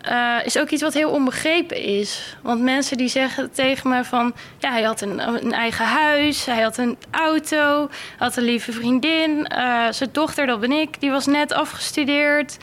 uh, 0.10 0.36
is 0.43 0.60
ook 0.60 0.70
iets 0.70 0.81
wat 0.81 0.93
heel 0.93 1.10
onbegrepen 1.10 1.77
is. 1.77 2.36
Want 2.41 2.62
mensen 2.62 2.98
die 2.98 3.08
zeggen 3.08 3.51
tegen 3.51 3.89
me 3.89 4.03
van... 4.03 4.34
ja, 4.58 4.72
hij 4.72 4.84
had 4.84 5.01
een, 5.01 5.20
een 5.46 5.53
eigen 5.53 5.86
huis, 5.86 6.46
hij 6.46 6.62
had 6.62 6.77
een 6.77 6.98
auto... 7.12 7.89
had 8.17 8.38
een 8.38 8.43
lieve 8.43 8.72
vriendin, 8.72 9.48
uh, 9.51 9.88
zijn 9.89 10.10
dochter, 10.12 10.46
dat 10.46 10.60
ben 10.60 10.72
ik... 10.72 11.00
die 11.00 11.12
was 11.12 11.25
net 11.25 11.53
afgestudeerd. 11.53 12.58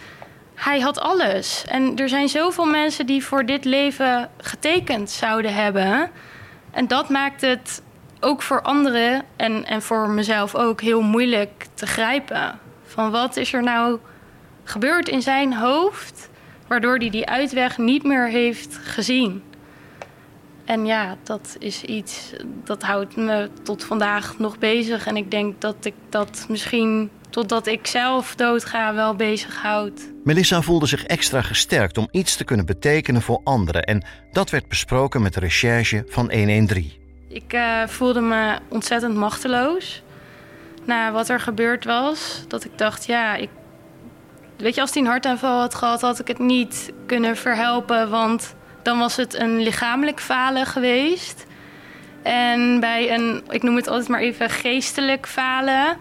Hij 0.55 0.81
had 0.81 1.01
alles. 1.01 1.65
En 1.69 1.97
er 1.97 2.09
zijn 2.09 2.29
zoveel 2.29 2.65
mensen 2.65 3.07
die 3.07 3.25
voor 3.25 3.47
dit 3.47 3.65
leven 3.65 4.31
getekend 4.39 5.11
zouden 5.11 5.55
hebben. 5.55 6.11
En 6.71 6.87
dat 6.87 7.09
maakt 7.09 7.41
het 7.41 7.83
ook 8.21 8.43
voor 8.43 8.63
anderen 8.63 9.25
en, 9.37 9.65
en 9.67 9.83
voor 9.83 10.11
mezelf 10.11 10.55
ook 10.55 10.81
heel 10.81 11.01
moeilijk 11.01 11.67
te 11.75 11.87
grijpen. 11.87 12.59
Van 12.85 13.11
wat 13.11 13.37
is 13.37 13.53
er 13.53 13.63
nou 13.63 13.99
gebeurd 14.65 15.09
in 15.09 15.23
zijn 15.23 15.55
hoofd, 15.55 16.29
waardoor 16.69 16.97
hij 16.97 17.11
die 17.11 17.27
uitweg 17.27 17.79
niet 17.79 18.03
meer 18.03 18.29
heeft 18.29 18.79
gezien. 18.83 19.43
En 20.65 20.87
ja, 20.87 21.17
dat 21.23 21.57
is 21.59 21.83
iets 21.83 22.33
dat 22.65 22.83
houdt 22.83 23.17
me 23.17 23.51
tot 23.63 23.85
vandaag 23.85 24.39
nog 24.39 24.59
bezig. 24.59 25.07
En 25.07 25.17
ik 25.17 25.31
denk 25.31 25.61
dat 25.61 25.85
ik 25.85 25.95
dat 26.09 26.47
misschien 26.49 27.11
totdat 27.31 27.67
ik 27.67 27.87
zelf 27.87 28.35
doodga 28.35 28.95
wel 28.95 29.15
bezig 29.15 29.63
houd. 29.63 30.11
Melissa 30.25 30.63
voelde 30.63 30.87
zich 30.87 31.05
extra 31.05 31.43
gesterkt 31.43 31.99
om 31.99 32.09
iets 32.11 32.37
te 32.37 32.45
kunnen 32.45 32.67
betekenen 32.67 33.23
voor 33.23 33.41
anderen. 33.45 33.83
En 33.83 34.05
dat 34.33 34.51
werd 34.51 34.69
besproken 34.69 35.23
met 35.23 35.35
de 35.35 35.41
recherche 35.41 36.05
van 36.09 36.33
113. 36.33 36.93
Ik 37.29 37.53
uh, 37.53 37.87
voelde 37.87 38.21
me 38.21 38.59
ontzettend 38.69 39.15
machteloos. 39.15 40.03
Na 40.85 41.13
wat 41.13 41.29
er 41.29 41.41
gebeurd 41.41 41.85
was. 41.85 42.45
Dat 42.49 42.65
ik 42.65 42.79
dacht, 42.79 43.07
ja, 43.07 43.37
ik... 43.37 43.49
Weet 44.59 44.75
je, 44.75 44.81
als 44.81 44.93
hij 44.93 45.03
een 45.03 45.09
hartaanval 45.09 45.61
had 45.61 45.75
gehad, 45.75 46.01
had 46.01 46.19
ik 46.19 46.29
het 46.29 46.39
niet 46.39 46.93
kunnen 47.07 47.37
verhelpen. 47.37 48.11
Want 48.11 48.55
dan 48.83 48.99
was 48.99 49.17
het 49.17 49.35
een 49.35 49.59
lichamelijk 49.61 50.21
falen 50.21 50.67
geweest. 50.67 51.47
En 52.23 52.81
bij 52.81 53.15
een, 53.15 53.43
ik 53.49 53.63
noem 53.63 53.77
het 53.77 53.89
altijd 53.89 54.09
maar 54.09 54.21
even 54.21 54.51
geestelijk 54.51 55.27
falen... 55.27 55.97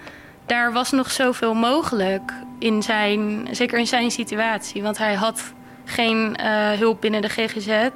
daar 0.46 0.74
was 0.74 0.92
nog 0.92 1.12
zoveel 1.12 1.54
mogelijk 1.54 2.34
in 2.60 2.84
zijn... 2.84 3.48
Zeker 3.52 3.80
in 3.80 3.88
zijn 3.88 4.12
situatie. 4.12 4.82
Want 4.82 4.98
hij 4.98 5.14
had 5.14 5.54
geen 5.86 6.38
uh, 6.40 6.72
hulp 6.72 7.02
binnen 7.02 7.22
de 7.22 7.30
GGZ... 7.30 7.90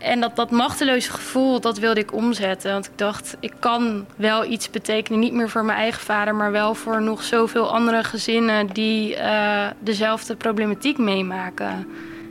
En 0.00 0.20
dat, 0.20 0.36
dat 0.36 0.50
machteloze 0.50 1.10
gevoel, 1.10 1.60
dat 1.60 1.78
wilde 1.78 2.00
ik 2.00 2.12
omzetten. 2.12 2.72
Want 2.72 2.86
ik 2.86 2.98
dacht, 2.98 3.36
ik 3.40 3.52
kan 3.58 4.06
wel 4.16 4.44
iets 4.44 4.70
betekenen. 4.70 5.20
Niet 5.20 5.32
meer 5.32 5.48
voor 5.48 5.64
mijn 5.64 5.78
eigen 5.78 6.02
vader, 6.02 6.34
maar 6.34 6.52
wel 6.52 6.74
voor 6.74 7.02
nog 7.02 7.22
zoveel 7.22 7.72
andere 7.72 8.04
gezinnen 8.04 8.66
die 8.66 9.16
uh, 9.16 9.66
dezelfde 9.78 10.36
problematiek 10.36 10.98
meemaken. 10.98 11.88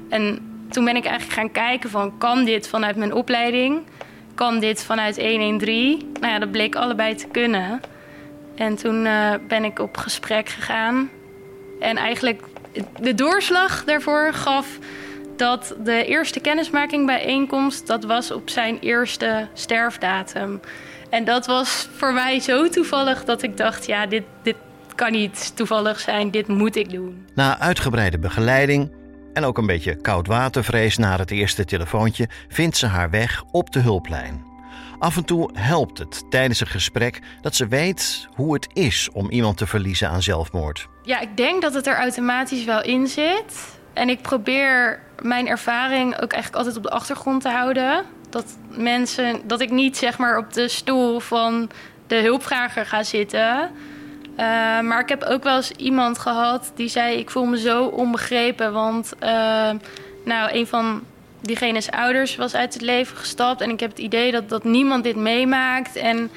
En 0.10 0.40
toen 0.70 0.86
ben 0.86 0.96
ik 0.96 1.06
eigenlijk 1.06 1.40
gaan 1.40 1.52
kijken 1.52 1.90
van, 1.90 2.18
kan 2.18 2.46
dit 2.46 2.68
vanuit 2.68 2.96
mijn 2.96 3.14
opleiding? 3.14 3.82
Kan 4.36 4.60
dit 4.60 4.84
vanuit 4.84 5.22
113? 5.22 6.12
Nou 6.20 6.34
ja, 6.34 6.40
dat 6.40 6.52
bleek 6.52 6.76
allebei 6.76 7.16
te 7.16 7.28
kunnen. 7.28 7.82
En 8.56 8.76
toen 8.76 9.06
uh, 9.06 9.34
ben 9.48 9.64
ik 9.64 9.80
op 9.80 9.98
gesprek 9.98 10.50
gegaan. 10.50 11.10
En 11.80 11.98
eigenlijk 11.98 12.42
de 13.00 13.16
doorslag 13.16 13.84
daarvoor 13.84 14.34
gaf 14.34 14.78
dat 15.40 15.76
de 15.84 16.06
eerste 16.06 16.40
kennismaking 16.40 17.06
bijeenkomst, 17.06 17.88
dat 17.88 18.04
was 18.04 18.32
op 18.32 18.50
zijn 18.50 18.80
eerste 18.80 19.48
sterfdatum. 19.54 20.60
En 21.10 21.24
dat 21.24 21.46
was 21.46 21.90
voor 21.96 22.14
mij 22.14 22.40
zo 22.40 22.70
toevallig 22.70 23.26
dat 23.26 23.42
ik 23.42 23.58
dacht, 23.58 23.86
ja, 23.86 24.06
dit, 24.06 24.24
dit 24.44 24.56
kan 24.96 25.12
niet 25.12 25.56
toevallig 25.56 26.00
zijn, 26.00 26.32
dit 26.32 26.48
moet 26.48 26.76
ik 26.76 26.90
doen. 26.90 27.26
Na 27.36 27.60
uitgebreide 27.60 28.20
begeleiding 28.20 28.92
en 29.34 29.44
ook 29.44 29.58
een 29.58 29.66
beetje 29.66 29.96
koudwatervrees 29.96 30.98
na 30.98 31.18
het 31.18 31.32
eerste 31.32 31.66
telefoontje, 31.66 32.30
vindt 32.48 32.78
ze 32.78 32.86
haar 32.86 33.10
weg 33.10 33.44
op 33.52 33.72
de 33.72 33.80
hulplijn. 33.80 34.48
Af 35.00 35.18
en 35.18 35.26
toe 35.26 35.50
helpt 35.54 35.98
het 35.98 36.24
tijdens 36.30 36.60
een 36.60 36.68
gesprek 36.68 37.22
dat 37.42 37.56
ze 37.56 37.68
weet 37.68 38.28
hoe 38.36 38.54
het 38.54 38.68
is 38.74 39.10
om 39.14 39.30
iemand 39.30 39.58
te 39.58 39.68
verliezen 39.68 40.10
aan 40.10 40.22
zelfmoord. 40.22 40.88
Ja, 41.04 41.20
ik 41.20 41.38
denk 41.38 41.62
dat 41.62 41.74
het 41.74 41.88
er 41.88 41.96
automatisch 41.96 42.66
wel 42.66 42.84
in 42.84 43.08
zit. 43.08 43.79
En 44.00 44.10
ik 44.10 44.22
probeer 44.22 45.00
mijn 45.22 45.48
ervaring 45.48 46.14
ook 46.14 46.32
eigenlijk 46.32 46.56
altijd 46.56 46.78
op 46.78 46.84
de 46.84 46.90
achtergrond 46.90 47.42
te 47.42 47.50
houden. 47.50 48.06
Dat 48.30 48.58
mensen, 48.70 49.42
dat 49.48 49.62
ik 49.62 49.70
niet 49.70 49.98
zeg 49.98 50.18
maar 50.18 50.38
op 50.38 50.54
de 50.54 50.68
stoel 50.68 51.20
van 51.20 51.70
de 52.08 52.16
hulpvrager 52.16 52.86
ga 52.86 53.04
zitten. 53.04 53.72
Uh, 54.32 54.38
maar 54.80 55.00
ik 55.00 55.10
heb 55.10 55.24
ook 55.24 55.44
wel 55.44 55.56
eens 55.56 55.72
iemand 55.72 56.20
gehad 56.20 56.72
die 56.76 56.88
zei: 56.88 57.18
Ik 57.18 57.30
voel 57.30 57.46
me 57.46 57.60
zo 57.60 57.86
onbegrepen. 57.86 58.74
Want 58.74 59.14
uh, 59.24 59.30
nou, 60.26 60.52
een 60.52 60.68
van 60.68 61.04
diegene's 61.42 61.90
ouders 61.90 62.36
was 62.36 62.56
uit 62.56 62.74
het 62.74 62.82
leven 62.84 63.18
gestapt. 63.18 63.62
En 63.62 63.70
ik 63.70 63.80
heb 63.80 63.90
het 63.90 64.00
idee 64.00 64.32
dat, 64.32 64.50
dat 64.50 64.64
niemand 64.64 65.04
dit 65.04 65.16
meemaakt. 65.16 65.96
En 65.96 66.32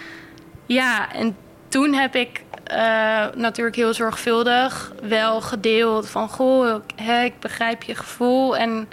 ja, 0.66 1.12
en 1.12 1.37
toen 1.69 1.95
heb 1.95 2.14
ik 2.14 2.42
uh, 2.71 3.25
natuurlijk 3.35 3.76
heel 3.76 3.95
zorgvuldig 3.95 4.92
wel 5.02 5.40
gedeeld 5.40 6.09
van 6.09 6.28
goh, 6.28 6.81
hè, 6.97 7.23
ik 7.23 7.40
begrijp 7.40 7.83
je 7.83 7.95
gevoel 7.95 8.57
en 8.57 8.88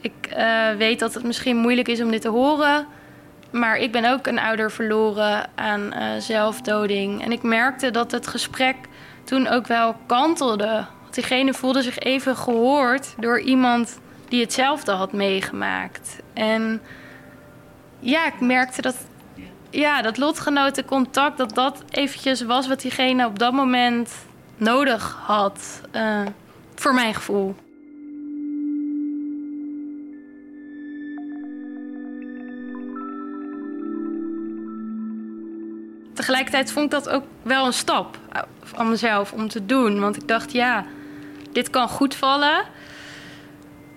ik 0.00 0.12
uh, 0.36 0.70
weet 0.78 0.98
dat 0.98 1.14
het 1.14 1.24
misschien 1.24 1.56
moeilijk 1.56 1.88
is 1.88 2.00
om 2.00 2.10
dit 2.10 2.22
te 2.22 2.28
horen. 2.28 2.86
Maar 3.50 3.76
ik 3.76 3.92
ben 3.92 4.04
ook 4.04 4.26
een 4.26 4.38
ouder 4.38 4.70
verloren 4.70 5.50
aan 5.54 5.80
uh, 5.80 6.04
zelfdoding. 6.18 7.24
En 7.24 7.32
ik 7.32 7.42
merkte 7.42 7.90
dat 7.90 8.10
het 8.10 8.26
gesprek 8.26 8.76
toen 9.24 9.48
ook 9.48 9.66
wel 9.66 9.96
kantelde. 10.06 10.84
Want 11.02 11.14
diegene 11.14 11.54
voelde 11.54 11.82
zich 11.82 11.98
even 11.98 12.36
gehoord 12.36 13.14
door 13.18 13.40
iemand 13.40 14.00
die 14.28 14.40
hetzelfde 14.40 14.92
had 14.92 15.12
meegemaakt. 15.12 16.20
En 16.32 16.82
ja, 18.00 18.26
ik 18.26 18.40
merkte 18.40 18.82
dat 18.82 18.96
ja, 19.70 20.02
dat 20.02 20.18
lotgenotencontact, 20.18 21.38
dat 21.38 21.54
dat 21.54 21.84
eventjes 21.90 22.42
was 22.42 22.68
wat 22.68 22.80
diegene 22.80 23.26
op 23.26 23.38
dat 23.38 23.52
moment 23.52 24.14
nodig 24.56 25.18
had. 25.26 25.80
Eh, 25.90 26.20
voor 26.74 26.94
mijn 26.94 27.14
gevoel. 27.14 27.54
Tegelijkertijd 36.14 36.72
vond 36.72 36.84
ik 36.84 36.90
dat 36.90 37.08
ook 37.08 37.24
wel 37.42 37.66
een 37.66 37.72
stap 37.72 38.18
eh, 38.32 38.42
aan 38.76 38.88
mezelf 38.88 39.32
om 39.32 39.48
te 39.48 39.66
doen. 39.66 40.00
Want 40.00 40.16
ik 40.16 40.28
dacht, 40.28 40.52
ja, 40.52 40.84
dit 41.52 41.70
kan 41.70 41.88
goed 41.88 42.14
vallen. 42.14 42.64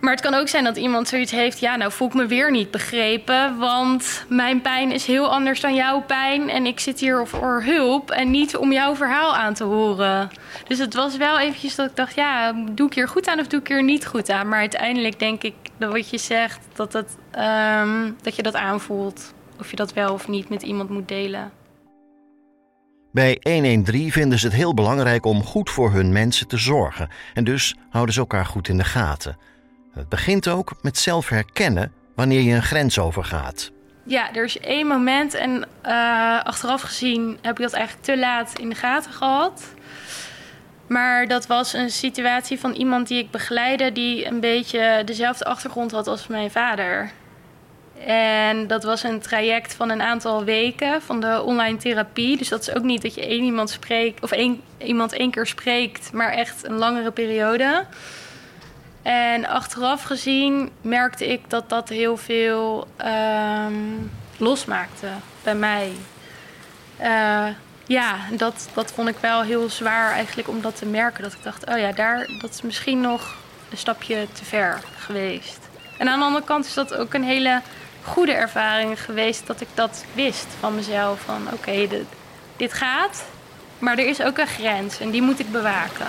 Maar 0.04 0.12
het 0.12 0.22
kan 0.22 0.34
ook 0.34 0.48
zijn 0.48 0.64
dat 0.64 0.78
iemand 0.78 1.08
zoiets 1.08 1.32
heeft, 1.32 1.60
ja, 1.60 1.76
nou 1.76 1.92
voel 1.92 2.08
ik 2.08 2.14
me 2.14 2.26
weer 2.26 2.52
niet 2.52 2.72
begrepen, 2.72 3.58
want 3.58 4.26
mijn 4.30 4.62
pijn 4.62 4.92
is 4.92 5.06
heel 5.06 5.32
anders 5.32 5.62
dan 5.62 5.76
jouw 5.76 6.02
pijn 6.02 6.50
en 6.50 6.66
ik 6.66 6.80
zit 6.80 7.00
hier 7.00 7.28
voor 7.28 7.64
hulp 7.66 8.12
en 8.12 8.32
niet 8.32 8.58
om 8.58 8.72
jouw 8.72 8.96
verhaal 8.96 9.36
aan 9.36 9.54
te 9.54 9.64
horen. 9.64 10.30
Dus 10.68 10.80
het 10.80 10.94
was 10.94 11.18
wel 11.18 11.40
eventjes 11.40 11.76
dat 11.76 11.90
ik 11.90 11.96
dacht, 11.96 12.16
ja, 12.16 12.54
doe 12.72 12.88
ik 12.88 12.94
hier 12.94 13.08
goed 13.08 13.28
aan 13.28 13.40
of 13.40 13.48
doe 13.48 13.60
ik 13.60 13.68
hier 13.68 13.84
niet 13.84 14.06
goed 14.06 14.30
aan? 14.30 14.48
Maar 14.48 14.60
uiteindelijk 14.60 15.20
denk 15.20 15.44
ik 15.44 15.54
dat 15.78 15.92
wat 15.92 16.10
je 16.10 16.18
zegt, 16.18 16.60
dat, 16.74 16.94
het, 16.94 17.18
ehm, 17.32 18.12
dat 18.22 18.36
je 18.36 18.44
dat 18.44 18.56
aanvoelt. 18.56 19.34
Of 19.60 19.70
je 19.70 19.76
dat 19.76 19.94
wel 19.94 20.14
of 20.14 20.28
niet 20.28 20.50
met 20.50 20.62
iemand 20.62 20.90
moet 20.90 21.08
delen. 21.08 21.52
Bij 23.12 23.38
113 23.42 24.12
vinden 24.12 24.40
ze 24.40 24.46
het 24.46 24.56
heel 24.56 24.74
belangrijk 24.74 25.26
om 25.26 25.44
goed 25.44 25.70
voor 25.70 25.92
hun 25.92 26.12
mensen 26.12 26.48
te 26.48 26.58
zorgen. 26.58 27.10
En 27.34 27.44
dus 27.44 27.76
houden 27.90 28.14
ze 28.14 28.20
elkaar 28.20 28.46
goed 28.46 28.68
in 28.68 28.78
de 28.78 28.84
gaten. 28.84 29.38
Het 29.94 30.10
begint 30.10 30.48
ook 30.48 30.74
met 30.82 30.98
zelf 30.98 31.30
herkennen 31.30 31.94
wanneer 32.16 32.42
je 32.42 32.54
een 32.54 32.64
grens 32.64 33.00
overgaat. 33.00 33.72
Ja, 34.04 34.34
er 34.34 34.44
is 34.44 34.60
één 34.60 34.88
moment 34.88 35.34
en 35.34 35.66
uh, 35.86 36.44
achteraf 36.44 36.82
gezien 36.82 37.38
heb 37.42 37.58
ik 37.58 37.64
dat 37.64 37.74
eigenlijk 37.74 38.06
te 38.06 38.18
laat 38.18 38.60
in 38.60 38.70
de 38.70 38.76
gaten 38.76 39.12
gehad. 39.12 39.74
Maar 40.88 41.28
dat 41.28 41.48
was 41.48 41.74
een 41.74 41.90
situatie 41.90 42.60
van 42.60 42.72
iemand 42.72 43.08
die 43.08 43.18
ik 43.18 43.32
begeleidde 43.32 43.92
die 43.92 44.26
een 44.26 44.40
beetje 44.40 45.02
dezelfde 45.06 45.46
achtergrond 45.46 45.92
had 45.92 46.08
als 46.08 46.28
mijn 46.28 46.52
vader. 46.52 47.12
En 48.06 48.68
dat 48.68 48.84
was 48.84 49.04
een 49.04 49.20
traject 49.20 49.74
van 49.74 49.90
een 49.90 50.02
aantal 50.02 50.44
weken 50.44 51.02
van 51.02 51.20
de 51.20 51.42
online 51.46 51.78
therapie. 51.78 52.38
Dus 52.38 52.50
dat 52.50 52.62
is 52.62 52.76
ook 52.76 52.84
niet 52.84 53.02
dat 53.02 53.16
je 53.16 53.26
één 53.26 53.44
iemand 53.44 53.70
spreekt 53.70 54.22
of 54.24 54.32
één, 54.32 54.62
iemand 54.78 55.14
één 55.14 55.32
keer 55.32 55.48
spreekt, 55.48 56.12
maar 56.14 56.32
echt 56.32 56.66
een 56.68 56.78
langere 56.78 57.12
periode. 57.12 57.86
En 59.04 59.46
achteraf 59.46 60.04
gezien 60.04 60.72
merkte 60.82 61.28
ik 61.28 61.50
dat 61.50 61.70
dat 61.70 61.90
heel 61.90 62.18
veel 62.18 62.88
um, 63.06 64.12
losmaakte 64.38 65.08
bij 65.44 65.56
mij. 65.56 65.92
Uh, 67.02 67.48
ja, 67.88 68.16
dat, 68.32 68.70
dat 68.74 68.92
vond 68.92 69.08
ik 69.08 69.18
wel 69.20 69.42
heel 69.42 69.70
zwaar 69.70 70.12
eigenlijk 70.12 70.48
om 70.48 70.62
dat 70.62 70.76
te 70.76 70.86
merken. 70.86 71.24
Dat 71.24 71.34
ik 71.34 71.44
dacht, 71.44 71.66
oh 71.66 71.78
ja, 71.78 71.92
daar, 71.92 72.28
dat 72.42 72.50
is 72.50 72.62
misschien 72.62 73.02
nog 73.02 73.36
een 73.72 73.78
stapje 73.78 74.28
te 74.34 74.46
ver 74.46 74.80
geweest. 74.98 75.60
En 75.98 76.10
aan 76.10 76.20
de 76.20 76.26
andere 76.26 76.46
kant 76.46 76.66
is 76.66 76.74
dat 76.74 76.94
ook 76.94 77.14
een 77.14 77.24
hele 77.24 77.62
goede 78.04 78.34
ervaring 78.34 79.02
geweest 79.04 79.48
dat 79.48 79.62
ik 79.62 79.68
dat 79.74 80.06
wist 80.14 80.48
van 80.60 80.76
mezelf. 80.76 81.20
Van 81.20 81.48
oké, 81.54 81.88
dit, 81.88 82.06
dit 82.58 82.74
gaat, 82.74 83.24
maar 83.80 83.98
er 83.98 84.08
is 84.08 84.22
ook 84.22 84.38
een 84.38 84.48
grens 84.48 85.00
en 85.00 85.12
die 85.12 85.22
moet 85.22 85.40
ik 85.40 85.52
bewaken. 85.52 86.08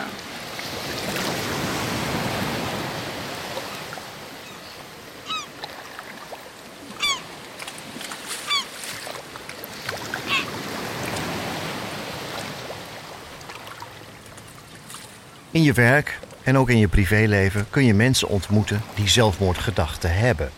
In 15.55 15.63
je 15.63 15.73
werk 15.73 16.19
en 16.43 16.59
ook 16.59 16.71
in 16.71 16.79
je 16.79 16.89
privéleven 16.89 17.67
kun 17.71 17.85
je 17.85 17.95
mensen 17.95 18.29
ontmoeten 18.29 18.83
die 18.95 19.09
zelfmoordgedachten 19.09 20.17
hebben. 20.17 20.51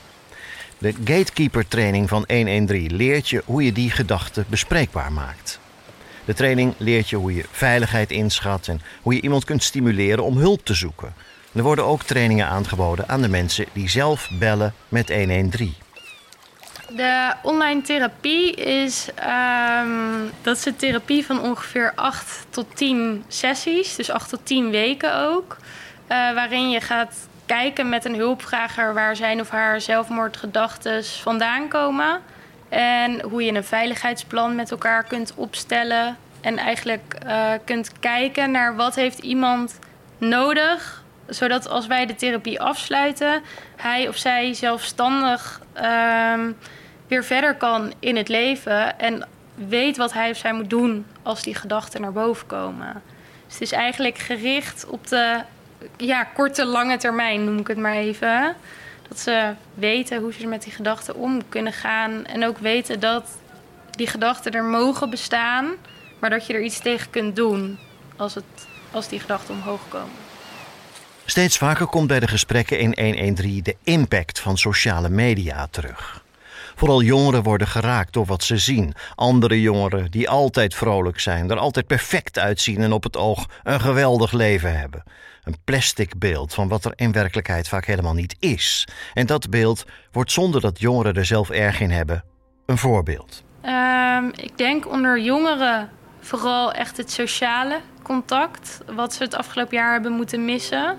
De 0.79 0.95
Gatekeeper 1.05 1.69
training 1.69 2.09
van 2.09 2.25
113 2.29 2.97
leert 2.97 3.29
je 3.29 3.43
hoe 3.45 3.65
je 3.65 3.73
die 3.73 3.91
gedachten 3.91 4.45
bespreekbaar 4.49 5.13
maakt. 5.13 5.61
De 6.25 6.35
training 6.35 6.75
leert 6.77 7.09
je 7.09 7.17
hoe 7.17 7.35
je 7.35 7.45
veiligheid 7.51 8.11
inschat 8.11 8.69
en 8.69 8.81
hoe 9.03 9.15
je 9.15 9.21
iemand 9.21 9.45
kunt 9.45 9.63
stimuleren 9.63 10.25
om 10.25 10.37
hulp 10.37 10.65
te 10.65 10.75
zoeken. 10.75 11.15
Er 11.53 11.63
worden 11.63 11.85
ook 11.85 12.03
trainingen 12.03 12.47
aangeboden 12.47 13.09
aan 13.09 13.23
de 13.23 13.29
mensen 13.29 13.67
die 13.73 13.89
zelf 13.89 14.31
bellen 14.39 14.75
met 14.89 15.09
113. 15.09 15.75
De 16.89 17.33
online 17.43 17.83
therapie 17.83 18.55
is, 18.55 19.09
um, 19.83 20.31
dat 20.43 20.57
is 20.57 20.65
een 20.65 20.77
therapie 20.77 21.27
van 21.27 21.41
ongeveer 21.41 21.93
8 21.95 22.47
tot 22.51 22.77
10 22.77 23.25
sessies, 23.29 23.97
dus 23.97 24.11
8 24.11 24.29
tot 24.29 24.41
10 24.43 24.71
weken 24.71 25.15
ook. 25.17 25.57
Uh, 26.09 26.35
waarin 26.35 26.71
je 26.71 26.81
gaat 26.81 27.29
kijken 27.47 27.89
met 27.89 28.05
een 28.05 28.15
hulpvrager 28.15 28.95
waar 28.95 29.17
zijn 29.17 29.41
of 29.41 29.49
haar 29.49 29.81
zelfmoordgedachten 29.81 31.05
vandaan 31.05 31.69
komen. 31.69 32.21
En 32.69 33.23
hoe 33.23 33.45
je 33.45 33.55
een 33.55 33.65
veiligheidsplan 33.65 34.55
met 34.55 34.71
elkaar 34.71 35.05
kunt 35.05 35.33
opstellen. 35.35 36.17
En 36.41 36.59
eigenlijk 36.59 37.17
uh, 37.27 37.53
kunt 37.65 37.93
kijken 38.01 38.51
naar 38.51 38.77
wat 38.77 38.95
heeft 38.95 39.19
iemand 39.19 39.79
nodig 40.19 41.05
zodat 41.29 41.69
als 41.69 41.87
wij 41.87 42.07
de 42.07 42.15
therapie 42.15 42.61
afsluiten, 42.61 43.43
hij 43.77 44.09
of 44.09 44.17
zij 44.17 44.55
zelfstandig 44.55 45.61
um, 46.35 46.57
weer 47.09 47.25
verder 47.25 47.55
kan 47.55 47.93
in 47.99 48.17
het 48.17 48.29
leven 48.29 48.99
en 48.99 49.29
weet 49.55 49.97
wat 49.97 50.13
hij 50.13 50.31
of 50.31 50.37
zij 50.37 50.53
moet 50.53 50.71
doen 50.71 51.07
als 51.23 51.43
die 51.43 51.55
gedachten 51.55 52.01
naar 52.01 52.13
boven 52.13 52.47
komen. 52.47 53.03
Dus 53.45 53.55
het 53.55 53.63
is 53.63 53.73
eigenlijk 53.73 54.19
gericht 54.19 54.87
op 54.87 55.07
de 55.07 55.41
ja, 55.97 56.25
korte, 56.25 56.65
lange 56.65 56.97
termijn, 56.97 57.45
noem 57.45 57.59
ik 57.59 57.67
het 57.67 57.79
maar 57.79 57.95
even. 57.95 58.57
Dat 59.09 59.19
ze 59.19 59.53
weten 59.75 60.21
hoe 60.21 60.33
ze 60.33 60.47
met 60.47 60.63
die 60.63 60.73
gedachten 60.73 61.15
om 61.15 61.49
kunnen 61.49 61.73
gaan. 61.73 62.25
En 62.25 62.47
ook 62.47 62.59
weten 62.59 63.01
dat 63.01 63.39
die 63.91 64.07
gedachten 64.07 64.53
er 64.53 64.65
mogen 64.65 65.11
bestaan, 65.11 65.71
maar 66.19 66.31
dat 66.31 66.47
je 66.47 66.53
er 66.53 66.63
iets 66.63 66.79
tegen 66.79 67.11
kunt 67.11 67.37
doen 67.37 67.79
als, 68.17 68.35
het, 68.35 68.69
als 68.91 69.09
die 69.09 69.21
gedachten 69.21 69.55
omhoog 69.55 69.81
komen. 69.89 70.26
Steeds 71.29 71.59
vaker 71.59 71.87
komt 71.87 72.07
bij 72.07 72.21
de 72.21 72.29
gesprekken 72.29 72.79
in 72.79 73.15
113 73.15 73.63
de 73.63 73.77
impact 73.83 74.41
van 74.41 74.59
sociale 74.59 75.09
media 75.09 75.67
terug. 75.71 76.25
Vooral 76.75 77.03
jongeren 77.03 77.43
worden 77.43 77.67
geraakt 77.67 78.13
door 78.13 78.25
wat 78.25 78.43
ze 78.43 78.59
zien. 78.59 78.95
Andere 79.15 79.61
jongeren 79.61 80.11
die 80.11 80.29
altijd 80.29 80.75
vrolijk 80.75 81.21
zijn, 81.21 81.51
er 81.51 81.59
altijd 81.59 81.87
perfect 81.87 82.39
uitzien 82.39 82.83
en 82.83 82.93
op 82.93 83.03
het 83.03 83.17
oog 83.17 83.47
een 83.63 83.81
geweldig 83.81 84.33
leven 84.33 84.79
hebben. 84.79 85.03
Een 85.45 85.57
plastic 85.65 86.19
beeld 86.19 86.55
van 86.55 86.69
wat 86.69 86.85
er 86.85 86.93
in 86.97 87.13
werkelijkheid 87.13 87.69
vaak 87.69 87.85
helemaal 87.85 88.15
niet 88.15 88.37
is. 88.39 88.89
En 89.15 89.27
dat 89.27 89.51
beeld 89.51 89.85
wordt 90.13 90.33
zonder 90.33 90.61
dat 90.61 90.81
jongeren 90.81 91.15
er 91.15 91.27
zelf 91.27 91.51
erg 91.51 91.81
in 91.81 91.91
hebben 91.91 92.25
een 92.67 92.79
voorbeeld. 92.79 93.45
Um, 93.65 94.31
ik 94.35 94.59
denk 94.59 94.91
onder 94.91 95.21
jongeren 95.21 95.91
vooral 96.21 96.73
echt 96.73 96.97
het 96.97 97.11
sociale 97.11 97.81
contact, 98.07 98.81
wat 98.95 99.15
ze 99.15 99.23
het 99.23 99.35
afgelopen 99.35 99.77
jaar 99.77 99.93
hebben 99.93 100.13
moeten 100.13 100.45
missen. 100.45 100.99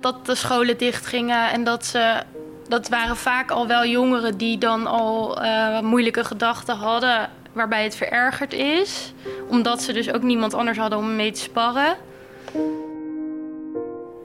Dat 0.00 0.26
de 0.26 0.34
scholen 0.34 0.78
dichtgingen 0.78 1.50
en 1.50 1.64
dat 1.64 1.86
ze 1.86 2.22
dat 2.68 2.88
waren 2.88 3.16
vaak 3.16 3.50
al 3.50 3.66
wel 3.66 3.84
jongeren 3.86 4.36
die 4.36 4.58
dan 4.58 4.86
al 4.86 5.42
uh, 5.42 5.80
moeilijke 5.80 6.24
gedachten 6.24 6.76
hadden, 6.76 7.30
waarbij 7.52 7.82
het 7.82 7.96
verergerd 7.96 8.52
is. 8.52 9.12
Omdat 9.48 9.82
ze 9.82 9.92
dus 9.92 10.12
ook 10.12 10.22
niemand 10.22 10.54
anders 10.54 10.78
hadden 10.78 10.98
om 10.98 11.16
mee 11.16 11.30
te 11.32 11.40
sparren. 11.40 11.96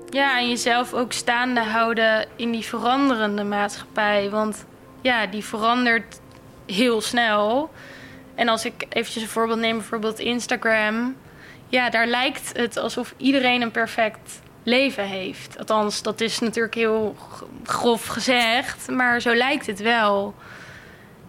Ja, 0.09 0.39
en 0.39 0.49
jezelf 0.49 0.93
ook 0.93 1.11
staande 1.11 1.61
houden 1.61 2.25
in 2.35 2.51
die 2.51 2.65
veranderende 2.65 3.43
maatschappij. 3.43 4.29
Want 4.29 4.65
ja, 5.01 5.25
die 5.25 5.43
verandert 5.43 6.19
heel 6.65 7.01
snel. 7.01 7.69
En 8.35 8.47
als 8.47 8.65
ik 8.65 8.85
eventjes 8.89 9.23
een 9.23 9.29
voorbeeld 9.29 9.59
neem, 9.59 9.77
bijvoorbeeld 9.77 10.19
Instagram. 10.19 11.15
Ja, 11.71 11.89
daar 11.89 12.07
lijkt 12.07 12.57
het 12.57 12.77
alsof 12.77 13.13
iedereen 13.17 13.61
een 13.61 13.71
perfect 13.71 14.41
leven 14.63 15.03
heeft. 15.03 15.57
Althans, 15.57 16.01
dat 16.01 16.21
is 16.21 16.39
natuurlijk 16.39 16.75
heel 16.75 17.15
grof 17.63 18.05
gezegd, 18.05 18.89
maar 18.89 19.21
zo 19.21 19.35
lijkt 19.35 19.65
het 19.65 19.79
wel. 19.79 20.35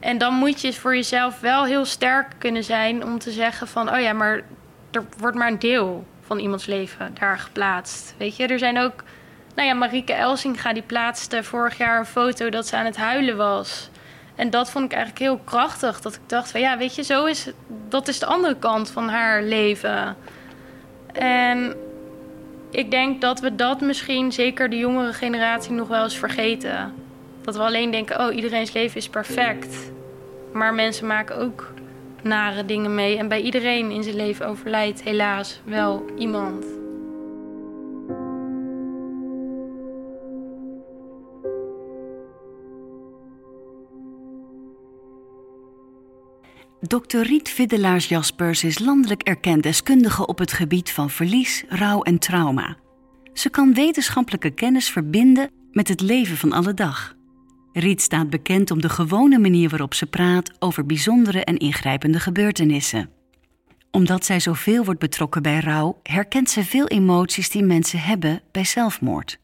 En 0.00 0.18
dan 0.18 0.35
moet 0.35 0.61
je 0.61 0.72
voor 0.72 0.94
jezelf 0.94 1.40
wel 1.40 1.64
heel 1.64 1.85
sterk 1.85 2.26
kunnen 2.38 2.64
zijn 2.64 3.05
om 3.05 3.18
te 3.18 3.31
zeggen 3.31 3.68
van... 3.68 3.94
oh 3.94 4.00
ja, 4.00 4.12
maar 4.12 4.42
er 4.90 5.05
wordt 5.18 5.37
maar 5.37 5.48
een 5.48 5.59
deel 5.59 6.07
van 6.26 6.38
iemands 6.38 6.66
leven 6.66 7.14
daar 7.20 7.38
geplaatst. 7.38 8.14
Weet 8.18 8.37
je, 8.37 8.46
er 8.46 8.59
zijn 8.59 8.78
ook... 8.78 9.02
Nou 9.55 9.68
ja, 9.68 9.74
Marieke 9.74 10.12
Elsinga 10.12 10.72
die 10.72 10.83
plaatste 10.83 11.42
vorig 11.42 11.78
jaar 11.78 11.98
een 11.98 12.07
foto 12.07 12.48
dat 12.48 12.66
ze 12.66 12.76
aan 12.76 12.85
het 12.85 12.96
huilen 12.96 13.37
was. 13.37 13.90
En 14.35 14.51
dat 14.51 14.71
vond 14.71 14.85
ik 14.85 14.92
eigenlijk 14.92 15.23
heel 15.23 15.40
krachtig. 15.45 16.01
Dat 16.01 16.14
ik 16.14 16.21
dacht 16.27 16.51
van 16.51 16.61
ja, 16.61 16.79
weet 16.79 16.95
je, 16.95 17.03
zo 17.03 17.25
is... 17.25 17.51
Dat 17.88 18.09
is 18.09 18.18
de 18.18 18.27
andere 18.27 18.57
kant 18.57 18.90
van 18.90 19.09
haar 19.09 19.42
leven. 19.42 20.16
En 21.12 21.75
ik 22.71 22.90
denk 22.90 23.21
dat 23.21 23.40
we 23.40 23.55
dat 23.55 23.81
misschien, 23.81 24.33
zeker 24.33 24.71
de 24.71 24.79
jongere 24.79 25.12
generatie, 25.12 25.73
nog 25.73 25.88
wel 25.88 26.03
eens 26.03 26.18
vergeten. 26.18 26.95
Dat 27.42 27.57
we 27.57 27.62
alleen 27.62 27.90
denken, 27.90 28.21
oh, 28.21 28.35
iedereen's 28.35 28.73
leven 28.73 28.97
is 28.97 29.09
perfect. 29.09 29.77
Maar 30.53 30.75
mensen 30.75 31.07
maken 31.07 31.37
ook 31.37 31.73
nare 32.23 32.64
dingen 32.64 32.95
mee. 32.95 33.18
En 33.18 33.29
bij 33.29 33.40
iedereen 33.40 33.90
in 33.90 34.03
zijn 34.03 34.16
leven 34.16 34.47
overlijdt 34.47 35.03
helaas 35.03 35.61
wel 35.64 36.05
iemand. 36.18 36.64
Dr. 46.87 47.18
Riet 47.18 47.49
Viddelaars 47.49 48.09
Jaspers 48.09 48.64
is 48.64 48.79
landelijk 48.79 49.23
erkend 49.23 49.62
deskundige 49.62 50.27
op 50.27 50.38
het 50.38 50.53
gebied 50.53 50.90
van 50.90 51.11
verlies, 51.11 51.64
rouw 51.68 52.03
en 52.03 52.18
trauma. 52.18 52.77
Ze 53.33 53.51
kan 53.51 53.75
wetenschappelijke 53.75 54.51
kennis 54.51 54.90
verbinden 54.90 55.51
met 55.73 55.88
het 55.88 56.01
leven 56.01 56.37
van 56.37 56.53
alle 56.53 56.75
dag. 56.75 57.14
Riet 57.73 58.01
staat 58.03 58.31
bekend 58.31 58.71
om 58.71 58.81
de 58.81 58.88
gewone 58.88 59.38
manier 59.38 59.68
waarop 59.68 59.95
ze 59.95 60.07
praat 60.07 60.53
over 60.59 60.87
bijzondere 60.87 61.45
en 61.45 61.57
ingrijpende 61.57 62.21
gebeurtenissen. 62.21 63.11
Omdat 63.90 64.25
zij 64.25 64.40
zoveel 64.40 64.85
wordt 64.85 65.01
betrokken 65.01 65.42
bij 65.42 65.59
rouw, 65.59 66.01
herkent 66.03 66.51
ze 66.51 66.64
veel 66.64 66.87
emoties 66.87 67.51
die 67.51 67.62
mensen 67.62 67.99
hebben 67.99 68.42
bij 68.53 68.64
zelfmoord. 68.64 69.41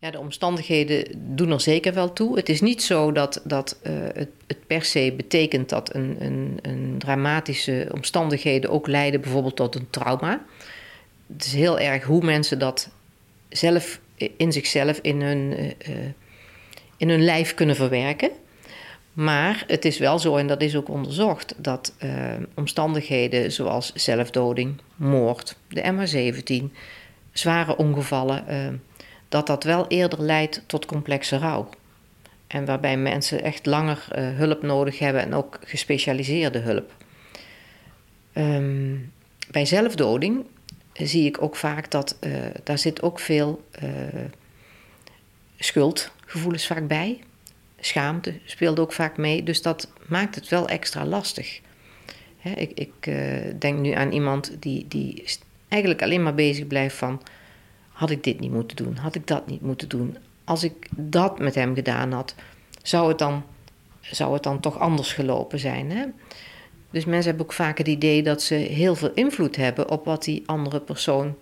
Ja, 0.00 0.10
de 0.10 0.18
omstandigheden 0.18 1.04
doen 1.16 1.50
er 1.50 1.60
zeker 1.60 1.94
wel 1.94 2.12
toe. 2.12 2.36
Het 2.36 2.48
is 2.48 2.60
niet 2.60 2.82
zo 2.82 3.12
dat, 3.12 3.40
dat 3.44 3.78
uh, 3.82 3.92
het, 4.12 4.28
het, 4.46 4.66
per 4.66 4.84
se 4.84 5.14
betekent 5.16 5.68
dat 5.68 5.94
een, 5.94 6.16
een, 6.18 6.58
een, 6.62 6.94
dramatische 6.98 7.88
omstandigheden 7.92 8.70
ook 8.70 8.86
leiden 8.86 9.20
bijvoorbeeld 9.20 9.56
tot 9.56 9.74
een 9.74 9.90
trauma. 9.90 10.44
Het 11.32 11.44
is 11.44 11.52
heel 11.52 11.78
erg 11.78 12.04
hoe 12.04 12.24
mensen 12.24 12.58
dat 12.58 12.90
zelf 13.48 14.00
in 14.36 14.52
zichzelf 14.52 14.98
in 15.02 15.22
hun, 15.22 15.52
uh, 15.52 15.96
in 16.96 17.08
hun 17.08 17.24
lijf 17.24 17.54
kunnen 17.54 17.76
verwerken. 17.76 18.30
Maar 19.12 19.64
het 19.66 19.84
is 19.84 19.98
wel 19.98 20.18
zo, 20.18 20.36
en 20.36 20.46
dat 20.46 20.62
is 20.62 20.76
ook 20.76 20.88
onderzocht, 20.88 21.54
dat 21.56 21.94
omstandigheden 22.54 23.52
zoals 23.52 23.92
zelfdoding, 23.94 24.80
moord, 24.96 25.56
de 25.68 25.82
MH17, 25.82 26.76
zware 27.32 27.76
ongevallen 27.76 28.44
dat 29.30 29.46
dat 29.46 29.64
wel 29.64 29.86
eerder 29.88 30.22
leidt 30.22 30.62
tot 30.66 30.86
complexe 30.86 31.38
rouw. 31.38 31.68
En 32.46 32.64
waarbij 32.64 32.96
mensen 32.96 33.42
echt 33.42 33.66
langer 33.66 34.06
uh, 34.18 34.36
hulp 34.36 34.62
nodig 34.62 34.98
hebben 34.98 35.22
en 35.22 35.34
ook 35.34 35.58
gespecialiseerde 35.64 36.58
hulp. 36.58 36.92
Um, 38.34 39.12
bij 39.50 39.66
zelfdoding 39.66 40.44
zie 40.92 41.26
ik 41.26 41.42
ook 41.42 41.56
vaak 41.56 41.90
dat 41.90 42.16
uh, 42.20 42.32
daar 42.64 42.78
zit 42.78 43.02
ook 43.02 43.20
veel 43.20 43.64
uh, 43.82 43.90
schuldgevoelens 45.58 46.66
vaak 46.66 46.86
bij. 46.86 47.18
Schaamte 47.80 48.34
speelt 48.44 48.78
ook 48.78 48.92
vaak 48.92 49.16
mee, 49.16 49.42
dus 49.42 49.62
dat 49.62 49.88
maakt 50.06 50.34
het 50.34 50.48
wel 50.48 50.68
extra 50.68 51.04
lastig. 51.04 51.60
Hè, 52.38 52.50
ik, 52.50 52.70
ik 52.74 53.14
denk 53.60 53.78
nu 53.78 53.92
aan 53.92 54.12
iemand 54.12 54.56
die, 54.58 54.84
die 54.88 55.24
eigenlijk 55.68 56.02
alleen 56.02 56.22
maar 56.22 56.34
bezig 56.34 56.66
blijft 56.66 56.96
van 56.96 57.22
had 58.00 58.10
ik 58.10 58.24
dit 58.24 58.40
niet 58.40 58.52
moeten 58.52 58.76
doen? 58.76 58.96
Had 58.96 59.14
ik 59.14 59.26
dat 59.26 59.46
niet 59.46 59.60
moeten 59.60 59.88
doen? 59.88 60.16
Als 60.44 60.64
ik 60.64 60.88
dat 60.96 61.38
met 61.38 61.54
hem 61.54 61.74
gedaan 61.74 62.12
had, 62.12 62.34
zou 62.82 63.08
het 63.08 63.18
dan, 63.18 63.42
zou 64.00 64.32
het 64.32 64.42
dan 64.42 64.60
toch 64.60 64.78
anders 64.78 65.12
gelopen 65.12 65.58
zijn? 65.58 65.90
Hè? 65.90 66.04
Dus 66.90 67.04
mensen 67.04 67.28
hebben 67.28 67.46
ook 67.46 67.52
vaak 67.52 67.78
het 67.78 67.88
idee 67.88 68.22
dat 68.22 68.42
ze 68.42 68.54
heel 68.54 68.94
veel 68.94 69.10
invloed 69.14 69.56
hebben 69.56 69.90
op 69.90 70.04
wat 70.04 70.24
die 70.24 70.42
andere 70.46 70.80
persoon 70.80 71.36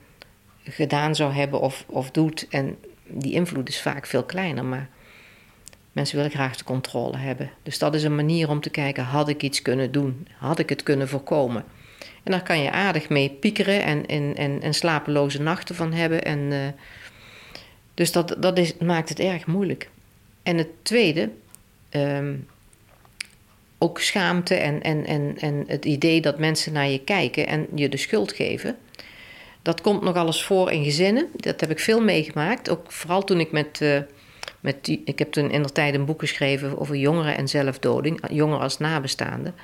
gedaan 0.62 1.14
zou 1.14 1.32
hebben 1.32 1.60
of, 1.60 1.84
of 1.86 2.10
doet. 2.10 2.46
En 2.48 2.76
die 3.06 3.32
invloed 3.32 3.68
is 3.68 3.80
vaak 3.80 4.06
veel 4.06 4.24
kleiner, 4.24 4.64
maar 4.64 4.88
mensen 5.92 6.16
willen 6.16 6.30
graag 6.30 6.56
de 6.56 6.64
controle 6.64 7.16
hebben. 7.16 7.50
Dus 7.62 7.78
dat 7.78 7.94
is 7.94 8.02
een 8.02 8.14
manier 8.14 8.48
om 8.48 8.60
te 8.60 8.70
kijken: 8.70 9.04
had 9.04 9.28
ik 9.28 9.42
iets 9.42 9.62
kunnen 9.62 9.92
doen? 9.92 10.28
Had 10.38 10.58
ik 10.58 10.68
het 10.68 10.82
kunnen 10.82 11.08
voorkomen? 11.08 11.64
En 12.22 12.32
daar 12.32 12.42
kan 12.42 12.62
je 12.62 12.70
aardig 12.70 13.08
mee 13.08 13.30
piekeren 13.30 13.82
en, 13.82 14.06
en, 14.06 14.36
en, 14.36 14.62
en 14.62 14.74
slapeloze 14.74 15.42
nachten 15.42 15.74
van 15.74 15.92
hebben. 15.92 16.24
En, 16.24 16.38
uh, 16.38 16.58
dus 17.94 18.12
dat, 18.12 18.36
dat 18.38 18.58
is, 18.58 18.76
maakt 18.76 19.08
het 19.08 19.20
erg 19.20 19.46
moeilijk. 19.46 19.90
En 20.42 20.56
het 20.56 20.68
tweede, 20.82 21.30
um, 21.90 22.46
ook 23.78 24.00
schaamte 24.00 24.54
en, 24.54 24.82
en, 24.82 25.06
en, 25.06 25.34
en 25.38 25.64
het 25.66 25.84
idee 25.84 26.20
dat 26.20 26.38
mensen 26.38 26.72
naar 26.72 26.88
je 26.88 27.04
kijken 27.04 27.46
en 27.46 27.66
je 27.74 27.88
de 27.88 27.96
schuld 27.96 28.32
geven. 28.32 28.76
Dat 29.62 29.80
komt 29.80 30.02
nog 30.02 30.16
alles 30.16 30.42
voor 30.42 30.72
in 30.72 30.84
gezinnen. 30.84 31.28
Dat 31.36 31.60
heb 31.60 31.70
ik 31.70 31.78
veel 31.78 32.00
meegemaakt. 32.00 32.70
Ook 32.70 32.92
vooral 32.92 33.24
toen 33.24 33.40
ik 33.40 33.52
met. 33.52 33.80
Uh, 33.82 33.98
met 34.60 34.84
die, 34.84 35.02
ik 35.04 35.18
heb 35.18 35.32
toen 35.32 35.50
in 35.50 35.62
de 35.62 35.72
tijd 35.72 35.94
een 35.94 36.04
boek 36.04 36.20
geschreven 36.20 36.78
over 36.78 36.96
jongeren 36.96 37.36
en 37.36 37.48
zelfdoding, 37.48 38.20
jongeren 38.30 38.62
als 38.62 38.78
nabestaanden. 38.78 39.54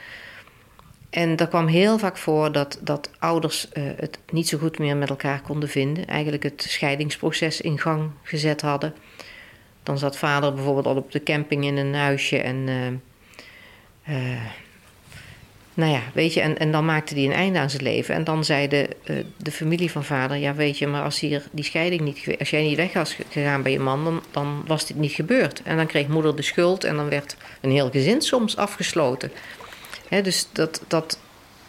En 1.15 1.37
dat 1.37 1.49
kwam 1.49 1.67
heel 1.67 1.99
vaak 1.99 2.17
voor 2.17 2.53
dat, 2.53 2.79
dat 2.81 3.11
ouders 3.19 3.69
uh, 3.73 3.85
het 3.97 4.19
niet 4.31 4.49
zo 4.49 4.59
goed 4.59 4.79
meer 4.79 4.97
met 4.97 5.11
elkaar 5.11 5.41
konden 5.41 5.69
vinden. 5.69 6.07
Eigenlijk 6.07 6.43
het 6.43 6.67
scheidingsproces 6.69 7.61
in 7.61 7.79
gang 7.79 8.11
gezet 8.23 8.61
hadden. 8.61 8.95
Dan 9.83 9.99
zat 9.99 10.17
vader 10.17 10.55
bijvoorbeeld 10.55 10.87
al 10.87 10.97
op 10.97 11.13
de 11.13 11.23
camping 11.23 11.65
in 11.65 11.77
een 11.77 11.95
huisje 11.95 12.39
en. 12.39 12.57
Uh, 12.67 14.17
uh, 14.17 14.41
nou 15.75 15.93
ja, 15.93 16.01
weet 16.15 16.35
je, 16.35 16.41
en, 16.41 16.59
en 16.59 16.73
dan 16.73 16.85
maakte 16.85 17.15
hij 17.15 17.25
een 17.25 17.33
einde 17.33 17.59
aan 17.59 17.71
zijn 17.71 17.83
leven. 17.83 18.15
En 18.15 18.25
dan 18.25 18.45
zei 18.45 18.69
de, 18.69 18.89
de 19.37 19.51
familie 19.51 19.91
van 19.91 20.05
vader: 20.05 20.37
Ja, 20.37 20.55
weet 20.55 20.79
je, 20.79 20.87
maar 20.87 21.03
als, 21.03 21.21
hier 21.21 21.47
die 21.51 21.65
scheiding 21.65 22.01
niet, 22.01 22.37
als 22.39 22.51
jij 22.51 22.63
niet 22.63 22.77
weg 22.77 22.93
was 22.93 23.17
gegaan 23.31 23.63
bij 23.63 23.73
je 23.73 23.81
man, 23.81 24.05
dan, 24.05 24.23
dan 24.31 24.65
was 24.67 24.87
dit 24.87 24.97
niet 24.97 25.13
gebeurd. 25.13 25.63
En 25.63 25.77
dan 25.77 25.87
kreeg 25.87 26.09
moeder 26.09 26.37
de 26.37 26.43
schuld 26.43 26.85
en 26.85 26.97
dan 26.97 27.09
werd 27.09 27.37
een 27.61 27.71
heel 27.71 27.91
gezin 27.91 28.23
soms 28.23 28.57
afgesloten 28.57 29.31
dus 30.09 30.49
dat, 30.53 30.83
dat, 30.89 31.19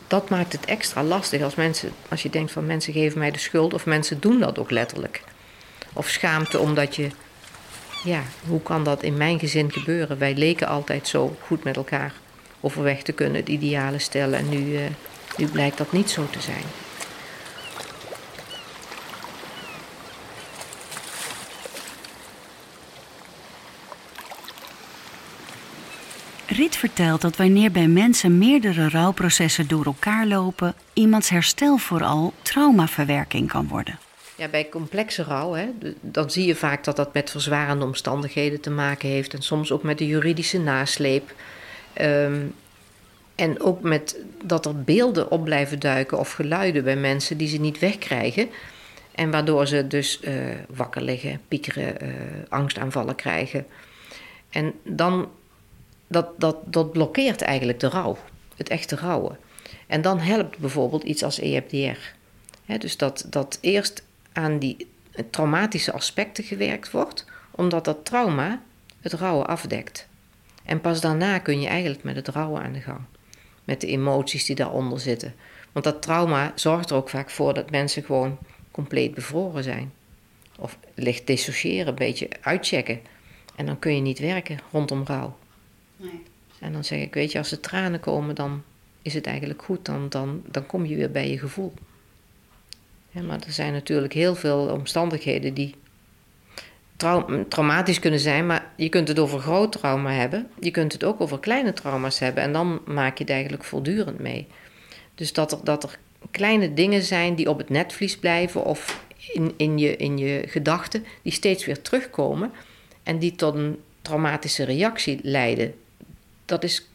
dat 0.08 0.30
maakt 0.30 0.52
het 0.52 0.66
extra 0.66 1.04
lastig 1.04 1.42
als 1.42 1.56
mensen, 1.56 1.92
als 2.10 2.24
je 2.24 2.30
denkt 2.30 2.52
van 2.52 2.66
mensen 2.66 2.94
geven 2.94 3.20
mij 3.20 3.32
de 3.32 3.40
schuld, 3.40 3.74
of 3.74 3.86
mensen 3.86 4.20
doen 4.20 4.40
dat 4.40 4.60
ook 4.60 4.72
letterlijk. 4.72 5.22
Of 5.94 6.10
schaamte 6.10 6.60
omdat 6.60 6.96
je, 6.96 7.10
ja, 8.04 8.22
hoe 8.48 8.62
kan 8.62 8.84
dat 8.84 9.04
in 9.04 9.18
mijn 9.18 9.40
gezin 9.40 9.72
gebeuren? 9.72 10.18
Wij 10.18 10.36
leken 10.36 10.68
altijd 10.68 11.08
zo 11.08 11.38
goed 11.42 11.64
met 11.64 11.76
elkaar 11.76 12.14
overweg 12.60 13.02
te 13.02 13.12
kunnen, 13.12 13.36
het 13.36 13.50
idealen 13.50 14.02
stellen. 14.02 14.40
En 14.40 14.50
nu, 14.50 14.74
uh, 14.74 14.82
nu 15.38 15.48
blijkt 15.48 15.78
dat 15.78 15.92
niet 15.92 16.10
zo 16.10 16.28
te 16.30 16.42
zijn. 16.42 16.64
Rit 26.56 26.76
vertelt 26.76 27.22
dat 27.22 27.36
wanneer 27.36 27.72
bij 27.72 27.88
mensen 27.88 28.38
meerdere 28.38 28.90
rouwprocessen 28.90 29.68
door 29.68 29.86
elkaar 29.86 30.28
lopen, 30.28 30.76
iemands 30.94 31.30
herstel 31.30 31.78
vooral 31.78 32.34
traumaverwerking 32.42 33.48
kan 33.48 33.68
worden. 33.68 34.00
Ja, 34.36 34.48
bij 34.48 34.70
complexe 34.70 35.24
rouw, 35.24 35.54
hè, 35.54 35.68
dan 36.02 36.32
zie 36.32 36.46
je 36.46 36.56
vaak 36.56 36.84
dat 36.84 36.96
dat 36.96 37.14
met 37.14 37.30
verzwarende 37.30 37.86
omstandigheden 37.86 38.62
te 38.62 38.70
maken 38.70 39.10
heeft 39.10 39.34
en 39.34 39.42
soms 39.42 39.72
ook 39.72 39.84
met 39.84 39.98
de 39.98 40.08
juridische 40.08 40.60
nasleep. 40.60 41.34
Um, 42.02 42.54
en 43.36 43.62
ook 43.62 43.82
met 43.82 44.18
dat 44.44 44.66
er 44.66 44.84
beelden 44.84 45.32
op 45.32 45.44
blijven 45.44 45.80
duiken 45.80 46.20
of 46.20 46.32
geluiden 46.32 46.84
bij 46.84 46.96
mensen 46.96 47.38
die 47.38 47.48
ze 47.48 47.58
niet 47.58 47.80
wegkrijgen. 47.80 48.50
En 49.16 49.32
waardoor 49.32 49.68
ze 49.68 49.88
dus 49.88 50.20
uh, 50.24 50.34
wakker 50.70 51.02
liggen, 51.02 51.42
piekeren, 51.48 51.96
uh, 52.04 52.12
angstaanvallen 52.50 53.16
krijgen. 53.16 53.66
En 54.50 54.74
dan 54.84 55.30
dat, 56.08 56.28
dat, 56.38 56.58
dat 56.66 56.92
blokkeert 56.92 57.42
eigenlijk 57.42 57.80
de 57.80 57.90
rouw, 57.90 58.18
het 58.56 58.70
echte 58.70 58.96
rouwen. 58.96 59.38
En 59.88 60.02
dan 60.02 60.20
helpt 60.20 60.58
bijvoorbeeld 60.58 61.04
iets 61.04 61.24
als 61.24 61.40
EFDR. 61.40 61.98
dus 62.80 62.98
dat, 62.98 63.26
dat 63.30 63.58
eerst 63.62 64.04
aan 64.34 64.60
die 64.60 64.88
traumatische 65.30 65.92
aspecten 65.92 66.44
gewerkt 66.44 66.92
wordt, 66.92 67.26
omdat 67.52 67.86
dat 67.86 68.06
trauma 68.06 68.62
het 69.02 69.14
rouwen 69.14 69.48
afdekt. 69.48 70.08
En 70.64 70.82
pas 70.82 71.02
daarna 71.02 71.40
kun 71.40 71.62
je 71.62 71.68
eigenlijk 71.68 72.04
met 72.04 72.16
het 72.16 72.28
rouwen 72.28 72.62
aan 72.62 72.74
de 72.74 72.82
gang. 72.82 73.02
Met 73.64 73.82
de 73.82 73.88
emoties 73.88 74.46
die 74.46 74.56
daaronder 74.56 75.00
zitten. 75.00 75.36
Want 75.72 75.86
dat 75.86 76.02
trauma 76.02 76.52
zorgt 76.56 76.90
er 76.90 76.96
ook 76.96 77.10
vaak 77.10 77.30
voor 77.30 77.54
dat 77.54 77.70
mensen 77.70 78.04
gewoon 78.04 78.38
compleet 78.72 79.14
bevroren 79.14 79.64
zijn. 79.64 79.94
Of 80.60 80.78
licht 80.94 81.28
dissociëren, 81.28 81.88
een 81.88 81.96
beetje 81.96 82.30
uitchecken. 82.42 83.00
En 83.56 83.66
dan 83.66 83.80
kun 83.80 83.96
je 83.96 84.02
niet 84.02 84.20
werken 84.20 84.60
rondom 84.72 85.04
rouw. 85.06 85.38
En 86.60 86.74
dan 86.74 86.84
zeg 86.84 87.00
ik, 87.00 87.14
weet 87.14 87.32
je, 87.32 87.38
als 87.38 87.52
er 87.52 87.60
tranen 87.60 88.00
komen, 88.00 88.36
dan 88.36 88.64
is 89.02 89.14
het 89.14 89.26
eigenlijk 89.26 89.64
goed. 89.64 89.86
Dan, 89.86 90.10
dan, 90.10 90.42
dan 90.46 90.66
kom 90.66 90.86
je 90.86 90.96
weer 90.96 91.12
bij 91.12 91.30
je 91.30 91.40
gevoel. 91.40 91.74
Maar 93.12 93.40
er 93.46 93.52
zijn 93.52 93.74
natuurlijk 93.74 94.14
heel 94.14 94.36
veel 94.36 94.68
omstandigheden 94.68 95.54
die 95.54 95.76
traumatisch 97.48 98.00
kunnen 98.00 98.20
zijn, 98.20 98.46
maar 98.46 98.72
je 98.76 98.90
kunt 98.90 99.08
het 99.08 99.20
over 99.20 99.40
groot 99.40 99.72
trauma 99.72 100.12
hebben. 100.12 100.50
Je 100.60 100.72
kunt 100.72 100.94
het 100.94 101.04
ook 101.04 101.22
over 101.22 101.40
kleine 101.40 101.74
trauma's 101.74 102.20
hebben. 102.20 102.44
En 102.44 102.54
dan 102.54 102.82
maak 102.86 103.18
je 103.18 103.24
het 103.24 103.34
eigenlijk 103.34 103.64
voortdurend 103.64 104.20
mee. 104.20 104.48
Dus 105.16 105.34
dat 105.34 105.52
er, 105.52 105.60
dat 105.64 105.84
er 105.84 105.98
kleine 106.32 106.74
dingen 106.74 107.04
zijn 107.04 107.36
die 107.36 107.50
op 107.50 107.58
het 107.58 107.70
netvlies 107.70 108.18
blijven 108.18 108.64
of 108.64 109.06
in, 109.34 109.54
in 109.58 109.78
je, 109.78 109.96
in 109.96 110.18
je 110.18 110.44
gedachten, 110.48 111.06
die 111.22 111.32
steeds 111.32 111.66
weer 111.66 111.82
terugkomen 111.82 112.52
en 113.04 113.20
die 113.20 113.36
tot 113.36 113.56
een 113.56 113.80
traumatische 114.02 114.64
reactie 114.64 115.20
leiden 115.22 115.74
dat 116.46 116.64
is 116.64 116.88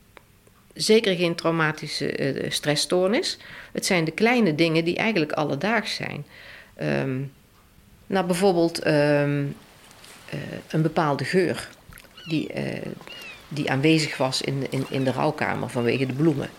zeker 0.75 1.17
geen 1.17 1.35
traumatische 1.35 2.35
uh, 2.43 2.51
stressstoornis. 2.51 3.39
Het 3.73 3.87
zijn 3.87 4.05
de 4.05 4.11
kleine 4.11 4.55
dingen 4.55 4.85
die 4.85 4.97
eigenlijk 4.97 5.33
alledaags 5.33 5.95
zijn. 5.95 6.25
Um, 6.83 7.33
nou, 8.07 8.27
bijvoorbeeld 8.27 8.87
um, 8.87 8.93
uh, 8.93 10.41
een 10.69 10.83
bepaalde 10.83 11.25
geur 11.25 11.69
die, 12.25 12.51
die 13.49 13.71
aanwezig 13.71 14.17
was 14.17 14.41
in, 14.41 14.67
in, 14.71 14.87
in 14.89 15.05
de 15.05 15.13
rouwkamer 15.13 15.69
vanwege 15.69 16.07
de 16.07 16.13
bloemen. 16.13 16.51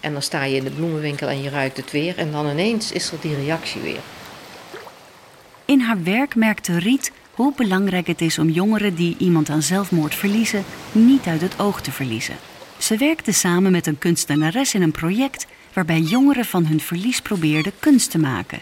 En 0.00 0.12
dan 0.12 0.22
sta 0.22 0.44
je 0.44 0.56
in 0.56 0.64
de 0.64 0.70
bloemenwinkel 0.70 1.28
en 1.28 1.42
je 1.42 1.50
ruikt 1.50 1.76
het 1.76 1.90
weer. 1.90 2.18
En 2.18 2.32
dan 2.32 2.50
ineens 2.50 2.92
is 2.92 3.12
er 3.12 3.20
die 3.20 3.36
reactie 3.36 3.80
weer. 3.80 4.00
In 5.64 5.80
haar 5.80 6.02
werk 6.02 6.34
merkte 6.34 6.78
Riet 6.78 7.12
hoe 7.36 7.52
belangrijk 7.56 8.06
het 8.06 8.20
is 8.20 8.38
om 8.38 8.48
jongeren 8.48 8.94
die 8.94 9.16
iemand 9.18 9.50
aan 9.50 9.62
zelfmoord 9.62 10.14
verliezen 10.14 10.64
niet 10.92 11.26
uit 11.26 11.40
het 11.40 11.60
oog 11.60 11.80
te 11.80 11.92
verliezen. 11.92 12.36
Ze 12.78 12.96
werkte 12.96 13.32
samen 13.32 13.72
met 13.72 13.86
een 13.86 13.98
kunstenares 13.98 14.74
in 14.74 14.82
een 14.82 14.90
project 14.90 15.46
waarbij 15.72 16.00
jongeren 16.00 16.44
van 16.44 16.66
hun 16.66 16.80
verlies 16.80 17.20
probeerden 17.20 17.72
kunst 17.78 18.10
te 18.10 18.18
maken. 18.18 18.60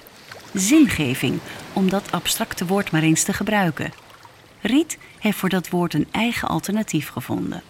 Zingeving, 0.53 1.39
om 1.73 1.91
dat 1.91 2.13
abstracte 2.13 2.67
woord 2.67 2.91
maar 2.91 3.03
eens 3.03 3.23
te 3.23 3.33
gebruiken. 3.33 3.93
Riet 4.61 4.99
heeft 5.19 5.39
voor 5.39 5.49
dat 5.49 5.69
woord 5.69 5.95
een 5.95 6.09
eigen 6.11 6.49
alternatief 6.49 7.09
gevonden. 7.09 7.63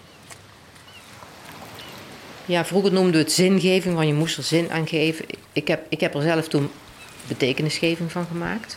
Ja, 2.47 2.64
vroeger 2.64 2.93
noemden 2.93 3.12
we 3.12 3.19
het 3.19 3.33
zingeving, 3.33 3.95
want 3.95 4.07
je 4.07 4.14
moest 4.14 4.37
er 4.37 4.43
zin 4.43 4.71
aan 4.71 4.88
geven. 4.88 5.25
Ik 5.53 5.69
heb, 5.69 5.87
ik 5.88 6.01
heb 6.01 6.14
er 6.14 6.23
zelf 6.23 6.49
toen 6.49 6.71
betekenisgeving 7.29 8.12
van 8.12 8.27
gemaakt. 8.27 8.77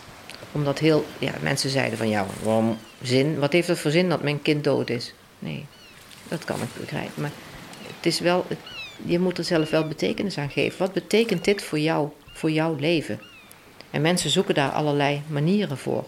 Omdat 0.52 0.80
heel, 0.80 1.06
ja, 1.20 1.32
mensen 1.42 1.70
zeiden 1.70 1.98
van, 1.98 2.10
ja, 2.10 2.26
waarom 2.44 2.78
zin? 3.02 3.40
Wat 3.40 3.54
heeft 3.54 3.68
het 3.68 3.80
voor 3.80 3.92
zin 3.92 4.10
dat 4.10 4.22
mijn 4.22 4.42
kind 4.42 4.64
dood 4.64 4.90
is? 4.90 5.14
Nee, 5.40 5.66
dat 6.28 6.44
kan 6.44 6.62
ik 6.62 6.70
begrijpen. 6.80 7.22
Maar 7.22 7.32
het 7.96 8.06
is 8.06 8.20
wel, 8.20 8.46
je 9.06 9.20
moet 9.20 9.38
er 9.38 9.44
zelf 9.44 9.70
wel 9.70 9.88
betekenis 9.88 10.38
aan 10.38 10.50
geven. 10.50 10.80
Wat 10.80 10.94
betekent 10.94 11.46
dit 11.46 11.64
voor 11.64 11.80
jou, 11.80 12.10
voor 12.34 12.52
jouw 12.52 12.76
leven? 12.76 13.22
En 13.92 14.02
mensen 14.02 14.30
zoeken 14.30 14.56
daar 14.56 14.72
allerlei 14.72 15.22
manieren 15.28 15.78
voor. 15.78 16.06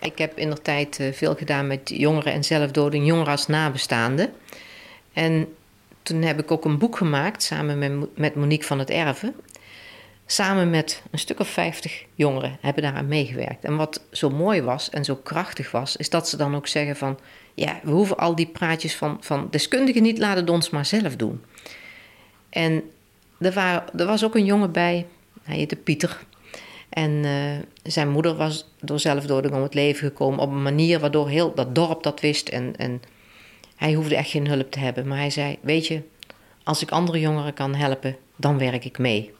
Ik 0.00 0.18
heb 0.18 0.38
in 0.38 0.50
de 0.50 0.62
tijd 0.62 1.00
eh, 1.00 1.12
veel 1.12 1.34
gedaan 1.34 1.66
met 1.66 1.80
jongeren 1.94 2.32
en 2.32 2.44
zelfdoding, 2.44 3.06
jongeren 3.06 3.30
als 3.30 3.46
nabestaanden. 3.46 4.32
En 5.12 5.54
toen 6.02 6.22
heb 6.22 6.40
ik 6.40 6.50
ook 6.50 6.64
een 6.64 6.78
boek 6.78 6.96
gemaakt 6.96 7.42
samen 7.42 8.08
met 8.14 8.34
Monique 8.34 8.66
van 8.66 8.78
het 8.78 8.90
Erven. 8.90 9.34
Samen 10.30 10.70
met 10.70 11.02
een 11.10 11.18
stuk 11.18 11.40
of 11.40 11.48
vijftig 11.48 12.04
jongeren 12.14 12.58
hebben 12.60 12.82
daaraan 12.82 13.08
meegewerkt. 13.08 13.64
En 13.64 13.76
wat 13.76 14.02
zo 14.12 14.30
mooi 14.30 14.62
was 14.62 14.90
en 14.90 15.04
zo 15.04 15.16
krachtig 15.16 15.70
was, 15.70 15.96
is 15.96 16.10
dat 16.10 16.28
ze 16.28 16.36
dan 16.36 16.54
ook 16.54 16.66
zeggen 16.66 16.96
van... 16.96 17.18
ja, 17.54 17.80
we 17.82 17.90
hoeven 17.90 18.16
al 18.16 18.34
die 18.34 18.46
praatjes 18.46 18.96
van, 18.96 19.16
van 19.20 19.48
deskundigen 19.50 20.02
niet, 20.02 20.18
laten 20.18 20.40
het 20.40 20.50
ons 20.50 20.70
maar 20.70 20.86
zelf 20.86 21.16
doen. 21.16 21.44
En 22.50 22.82
er, 23.38 23.56
er 23.96 24.06
was 24.06 24.24
ook 24.24 24.34
een 24.34 24.44
jongen 24.44 24.72
bij, 24.72 25.06
hij 25.42 25.56
heette 25.56 25.76
Pieter. 25.76 26.18
En 26.88 27.10
uh, 27.10 27.32
zijn 27.82 28.08
moeder 28.08 28.34
was 28.36 28.68
door 28.80 29.00
zelfdoding 29.00 29.54
om 29.54 29.62
het 29.62 29.74
leven 29.74 30.08
gekomen 30.08 30.40
op 30.40 30.50
een 30.50 30.62
manier 30.62 31.00
waardoor 31.00 31.28
heel 31.28 31.54
dat 31.54 31.74
dorp 31.74 32.02
dat 32.02 32.20
wist. 32.20 32.48
En, 32.48 32.76
en 32.76 33.02
hij 33.76 33.92
hoefde 33.92 34.16
echt 34.16 34.30
geen 34.30 34.48
hulp 34.48 34.70
te 34.70 34.78
hebben. 34.78 35.08
Maar 35.08 35.18
hij 35.18 35.30
zei: 35.30 35.58
Weet 35.60 35.86
je, 35.86 36.02
als 36.62 36.82
ik 36.82 36.90
andere 36.90 37.20
jongeren 37.20 37.54
kan 37.54 37.74
helpen, 37.74 38.16
dan 38.36 38.58
werk 38.58 38.84
ik 38.84 38.98
mee. 38.98 39.38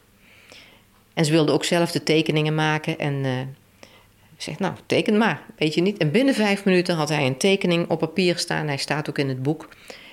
En 1.21 1.27
ze 1.27 1.33
wilde 1.33 1.53
ook 1.53 1.65
zelf 1.65 1.91
de 1.91 2.03
tekeningen 2.03 2.55
maken. 2.55 2.99
En 2.99 3.15
uh, 3.25 3.33
zegt: 4.37 4.59
Nou, 4.59 4.75
teken 4.87 5.19
maar. 5.19 5.43
Weet 5.57 5.75
je 5.75 5.81
niet. 5.81 5.99
En 5.99 6.11
binnen 6.11 6.35
vijf 6.35 6.65
minuten 6.65 6.95
had 6.95 7.09
hij 7.09 7.27
een 7.27 7.37
tekening 7.37 7.89
op 7.89 7.99
papier 7.99 8.39
staan. 8.39 8.67
Hij 8.67 8.77
staat 8.77 9.09
ook 9.09 9.19
in 9.19 9.29
het 9.29 9.43
boek. 9.43 9.69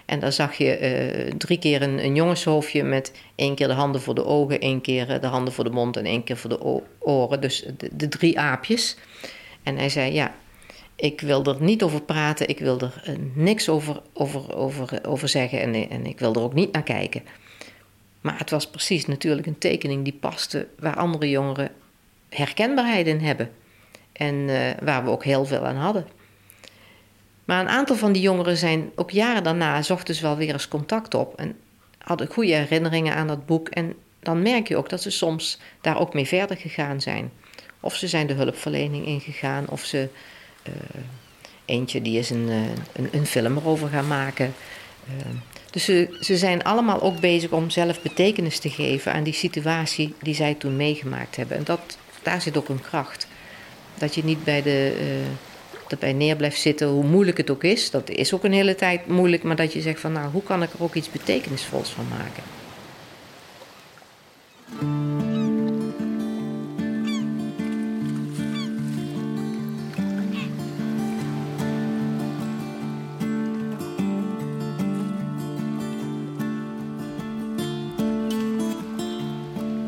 En 0.05 0.19
daar 0.19 0.31
zag 0.31 0.53
je 0.53 0.79
uh, 1.27 1.31
drie 1.37 1.59
keer 1.59 1.81
een, 1.81 2.03
een, 2.05 2.15
jongenshoofdje 2.15 2.83
met 2.83 3.11
één 3.35 3.55
keer 3.55 3.67
de 3.67 3.73
handen 3.73 4.01
voor 4.01 4.15
de 4.15 4.25
ogen, 4.25 4.59
één 4.59 4.81
keer 4.81 5.21
de 5.21 5.27
handen 5.27 5.53
voor 5.53 5.63
de 5.63 5.69
mond 5.69 5.97
en 5.97 6.05
één 6.05 6.23
keer 6.23 6.37
voor 6.37 6.49
de 6.49 6.81
oren. 6.99 7.41
Dus 7.41 7.65
de, 7.77 7.89
de, 7.91 8.07
drie 8.07 8.39
aapjes. 8.39 8.97
En 9.63 9.77
hij 9.77 9.89
zei: 9.89 10.13
Ja, 10.13 10.35
ik 10.95 11.21
wil 11.21 11.43
er 11.43 11.57
niet 11.59 11.83
over 11.83 12.01
praten, 12.01 12.49
ik 12.49 12.59
wil 12.59 12.79
er 12.79 13.03
niks 13.33 13.69
over, 13.69 14.01
over, 14.13 14.55
over, 14.55 14.99
over 15.07 15.27
zeggen 15.27 15.61
en, 15.61 15.89
en 15.89 16.05
ik 16.05 16.19
wil 16.19 16.33
er 16.33 16.41
ook 16.41 16.53
niet 16.53 16.71
naar 16.71 16.83
kijken. 16.83 17.23
Maar 18.27 18.37
het 18.37 18.49
was 18.49 18.67
precies 18.67 19.05
natuurlijk 19.05 19.47
een 19.47 19.57
tekening 19.57 20.03
die 20.03 20.17
paste 20.19 20.67
waar 20.79 20.95
andere 20.95 21.29
jongeren 21.29 21.71
herkenbaarheid 22.29 23.07
in 23.07 23.19
hebben. 23.19 23.51
En 24.11 24.35
uh, 24.35 24.69
waar 24.81 25.03
we 25.03 25.09
ook 25.09 25.23
heel 25.23 25.45
veel 25.45 25.65
aan 25.65 25.75
hadden. 25.75 26.07
Maar 27.45 27.59
een 27.59 27.69
aantal 27.69 27.95
van 27.95 28.11
die 28.11 28.21
jongeren 28.21 28.57
zijn 28.57 28.91
ook 28.95 29.11
jaren 29.11 29.43
daarna 29.43 29.81
zochten 29.81 30.15
ze 30.15 30.21
wel 30.21 30.37
weer 30.37 30.53
eens 30.53 30.67
contact 30.67 31.13
op 31.13 31.35
en 31.35 31.55
hadden 31.97 32.27
goede 32.27 32.53
herinneringen 32.53 33.15
aan 33.15 33.27
dat 33.27 33.45
boek. 33.45 33.69
En 33.69 33.93
dan 34.19 34.41
merk 34.41 34.67
je 34.67 34.77
ook 34.77 34.89
dat 34.89 35.01
ze 35.01 35.09
soms 35.09 35.59
daar 35.81 35.99
ook 35.99 36.13
mee 36.13 36.27
verder 36.27 36.57
gegaan 36.57 37.01
zijn. 37.01 37.31
Of 37.79 37.95
ze 37.95 38.07
zijn 38.07 38.27
de 38.27 38.33
hulpverlening 38.33 39.05
ingegaan, 39.05 39.69
of 39.69 39.83
ze. 39.83 40.09
Uh, 40.67 40.73
eentje 41.65 42.01
die 42.01 42.19
is 42.19 42.29
een, 42.29 42.49
een, 42.93 43.09
een, 43.11 43.25
film 43.25 43.57
erover 43.57 43.89
gaan 43.89 44.07
maken. 44.07 44.53
Dus 45.71 45.85
ze, 45.85 46.17
ze 46.19 46.37
zijn 46.37 46.63
allemaal 46.63 47.01
ook 47.01 47.19
bezig 47.19 47.51
om 47.51 47.69
zelf 47.69 48.01
betekenis 48.01 48.59
te 48.59 48.69
geven 48.69 49.13
aan 49.13 49.23
die 49.23 49.33
situatie 49.33 50.13
die 50.21 50.35
zij 50.35 50.53
toen 50.53 50.75
meegemaakt 50.75 51.35
hebben. 51.35 51.57
En 51.57 51.63
dat, 51.63 51.97
daar 52.23 52.41
zit 52.41 52.57
ook 52.57 52.69
een 52.69 52.81
kracht. 52.81 53.27
Dat 53.97 54.15
je 54.15 54.23
niet 54.23 54.43
bij 54.43 54.61
de. 54.61 54.97
Uh, 54.99 55.07
erbij 55.87 56.13
neer 56.13 56.35
blijft 56.35 56.61
zitten, 56.61 56.87
hoe 56.87 57.03
moeilijk 57.03 57.37
het 57.37 57.49
ook 57.49 57.63
is. 57.63 57.91
Dat 57.91 58.09
is 58.09 58.33
ook 58.33 58.43
een 58.43 58.53
hele 58.53 58.75
tijd 58.75 59.07
moeilijk, 59.07 59.43
maar 59.43 59.55
dat 59.55 59.73
je 59.73 59.81
zegt 59.81 59.99
van 59.99 60.11
nou, 60.11 60.31
hoe 60.31 60.43
kan 60.43 60.63
ik 60.63 60.73
er 60.73 60.83
ook 60.83 60.95
iets 60.95 61.11
betekenisvols 61.11 61.89
van 61.89 62.07
maken? 62.09 62.43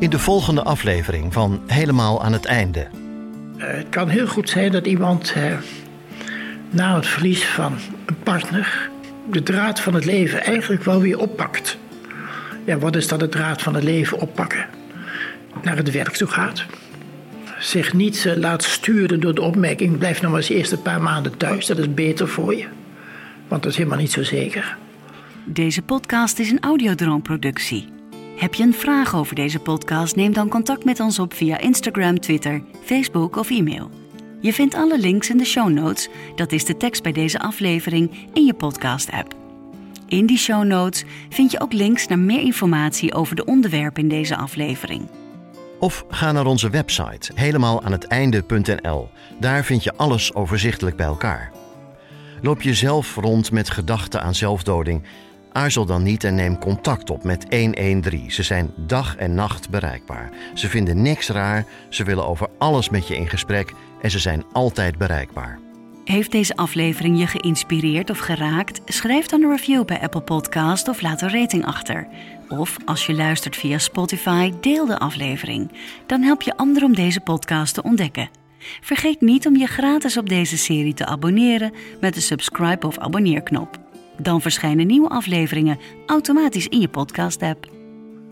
In 0.00 0.10
de 0.10 0.18
volgende 0.18 0.62
aflevering 0.62 1.32
van 1.32 1.60
Helemaal 1.66 2.22
aan 2.22 2.32
het 2.32 2.44
einde. 2.44 2.86
Uh, 3.56 3.64
het 3.66 3.88
kan 3.88 4.08
heel 4.08 4.26
goed 4.26 4.48
zijn 4.48 4.72
dat 4.72 4.86
iemand 4.86 5.34
uh, 5.36 5.56
na 6.70 6.94
het 6.94 7.06
verlies 7.06 7.44
van 7.44 7.78
een 8.06 8.18
partner 8.22 8.90
de 9.30 9.42
draad 9.42 9.80
van 9.80 9.94
het 9.94 10.04
leven 10.04 10.44
eigenlijk 10.44 10.84
wel 10.84 11.00
weer 11.00 11.18
oppakt. 11.18 11.78
Ja, 12.64 12.78
wat 12.78 12.96
is 12.96 13.08
dan 13.08 13.18
de 13.18 13.28
draad 13.28 13.62
van 13.62 13.74
het 13.74 13.84
leven 13.84 14.20
oppakken? 14.20 14.66
Naar 15.62 15.76
het 15.76 15.90
werk 15.90 16.16
toe 16.16 16.28
gaat. 16.28 16.64
Zich 17.58 17.92
niet 17.92 18.24
uh, 18.24 18.36
laat 18.36 18.62
sturen 18.62 19.20
door 19.20 19.34
de 19.34 19.42
opmerking: 19.42 19.98
blijf 19.98 20.22
nog 20.22 20.30
maar 20.30 20.40
eens 20.40 20.48
eerst 20.48 20.72
een 20.72 20.82
paar 20.82 21.02
maanden 21.02 21.36
thuis, 21.36 21.66
dat 21.66 21.78
is 21.78 21.94
beter 21.94 22.28
voor 22.28 22.54
je. 22.54 22.66
Want 23.48 23.62
dat 23.62 23.72
is 23.72 23.78
helemaal 23.78 23.98
niet 23.98 24.12
zo 24.12 24.22
zeker. 24.22 24.76
Deze 25.44 25.82
podcast 25.82 26.38
is 26.38 26.50
een 26.50 26.60
audiodroomproductie. 26.60 27.99
Heb 28.40 28.54
je 28.54 28.62
een 28.62 28.74
vraag 28.74 29.14
over 29.14 29.34
deze 29.34 29.58
podcast? 29.58 30.16
Neem 30.16 30.32
dan 30.32 30.48
contact 30.48 30.84
met 30.84 31.00
ons 31.00 31.18
op 31.18 31.34
via 31.34 31.58
Instagram, 31.58 32.20
Twitter, 32.20 32.62
Facebook 32.84 33.36
of 33.36 33.50
e-mail. 33.50 33.90
Je 34.40 34.52
vindt 34.52 34.74
alle 34.74 34.98
links 34.98 35.30
in 35.30 35.36
de 35.36 35.44
show 35.44 35.68
notes, 35.68 36.08
dat 36.34 36.52
is 36.52 36.64
de 36.64 36.76
tekst 36.76 37.02
bij 37.02 37.12
deze 37.12 37.38
aflevering, 37.38 38.28
in 38.32 38.44
je 38.44 38.54
podcast-app. 38.54 39.34
In 40.06 40.26
die 40.26 40.38
show 40.38 40.64
notes 40.64 41.04
vind 41.28 41.50
je 41.50 41.60
ook 41.60 41.72
links 41.72 42.06
naar 42.06 42.18
meer 42.18 42.40
informatie 42.40 43.14
over 43.14 43.36
de 43.36 43.44
onderwerpen 43.44 44.02
in 44.02 44.08
deze 44.08 44.36
aflevering. 44.36 45.08
Of 45.78 46.04
ga 46.08 46.32
naar 46.32 46.46
onze 46.46 46.70
website 46.70 47.32
helemaal 47.34 47.82
aan 47.82 47.92
het 47.92 48.04
einde.nl. 48.04 49.08
Daar 49.40 49.64
vind 49.64 49.84
je 49.84 49.96
alles 49.96 50.34
overzichtelijk 50.34 50.96
bij 50.96 51.06
elkaar. 51.06 51.52
Loop 52.42 52.62
je 52.62 52.74
zelf 52.74 53.14
rond 53.14 53.52
met 53.52 53.70
gedachten 53.70 54.22
aan 54.22 54.34
zelfdoding? 54.34 55.02
Aarzel 55.52 55.86
dan 55.86 56.02
niet 56.02 56.24
en 56.24 56.34
neem 56.34 56.58
contact 56.58 57.10
op 57.10 57.24
met 57.24 57.46
113. 57.50 58.30
Ze 58.30 58.42
zijn 58.42 58.70
dag 58.76 59.16
en 59.16 59.34
nacht 59.34 59.70
bereikbaar. 59.70 60.30
Ze 60.54 60.68
vinden 60.68 61.02
niks 61.02 61.28
raar, 61.28 61.66
ze 61.88 62.04
willen 62.04 62.26
over 62.26 62.48
alles 62.58 62.88
met 62.88 63.08
je 63.08 63.16
in 63.16 63.28
gesprek 63.28 63.72
en 64.02 64.10
ze 64.10 64.18
zijn 64.18 64.44
altijd 64.52 64.98
bereikbaar. 64.98 65.58
Heeft 66.04 66.32
deze 66.32 66.56
aflevering 66.56 67.18
je 67.18 67.26
geïnspireerd 67.26 68.10
of 68.10 68.18
geraakt? 68.18 68.80
Schrijf 68.84 69.26
dan 69.26 69.42
een 69.42 69.50
review 69.50 69.84
bij 69.84 70.00
Apple 70.00 70.20
Podcast 70.20 70.88
of 70.88 71.00
laat 71.00 71.22
een 71.22 71.30
rating 71.30 71.66
achter. 71.66 72.06
Of 72.48 72.76
als 72.84 73.06
je 73.06 73.14
luistert 73.14 73.56
via 73.56 73.78
Spotify, 73.78 74.52
deel 74.60 74.86
de 74.86 74.98
aflevering. 74.98 75.72
Dan 76.06 76.22
help 76.22 76.42
je 76.42 76.56
anderen 76.56 76.88
om 76.88 76.94
deze 76.94 77.20
podcast 77.20 77.74
te 77.74 77.82
ontdekken. 77.82 78.28
Vergeet 78.80 79.20
niet 79.20 79.46
om 79.46 79.56
je 79.56 79.66
gratis 79.66 80.16
op 80.16 80.28
deze 80.28 80.58
serie 80.58 80.94
te 80.94 81.06
abonneren 81.06 81.72
met 82.00 82.14
de 82.14 82.20
subscribe 82.20 82.86
of 82.86 82.98
abonneerknop. 82.98 83.89
Dan 84.22 84.40
verschijnen 84.40 84.86
nieuwe 84.86 85.08
afleveringen 85.08 85.78
automatisch 86.06 86.68
in 86.68 86.80
je 86.80 86.88
podcast-app. 86.88 87.68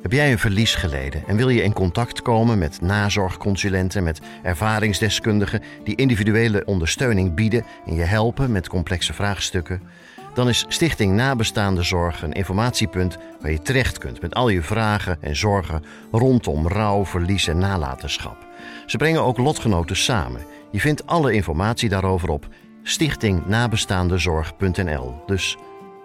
Heb 0.02 0.12
jij 0.12 0.32
een 0.32 0.38
verlies 0.38 0.74
geleden 0.74 1.22
en 1.26 1.36
wil 1.36 1.48
je 1.48 1.62
in 1.62 1.72
contact 1.72 2.22
komen 2.22 2.58
met 2.58 2.80
nazorgconsulenten, 2.80 4.02
met 4.02 4.20
ervaringsdeskundigen 4.42 5.62
die 5.84 5.96
individuele 5.96 6.62
ondersteuning 6.64 7.34
bieden 7.34 7.64
en 7.86 7.94
je 7.94 8.02
helpen 8.02 8.52
met 8.52 8.68
complexe 8.68 9.12
vraagstukken? 9.12 9.82
Dan 10.34 10.48
is 10.48 10.64
Stichting 10.68 11.14
Nabestaande 11.14 11.82
Zorg 11.82 12.22
een 12.22 12.32
informatiepunt 12.32 13.16
waar 13.40 13.50
je 13.50 13.62
terecht 13.62 13.98
kunt 13.98 14.20
met 14.20 14.34
al 14.34 14.48
je 14.48 14.62
vragen 14.62 15.18
en 15.20 15.36
zorgen 15.36 15.84
rondom 16.12 16.68
rouw, 16.68 17.04
verlies 17.04 17.48
en 17.48 17.58
nalatenschap. 17.58 18.46
Ze 18.86 18.96
brengen 18.96 19.22
ook 19.22 19.38
lotgenoten 19.38 19.96
samen. 19.96 20.44
Je 20.70 20.80
vindt 20.80 21.06
alle 21.06 21.32
informatie 21.32 21.88
daarover 21.88 22.28
op 22.28 22.48
stichtingnabestaandezorg.nl. 22.82 25.14
Dus 25.26 25.56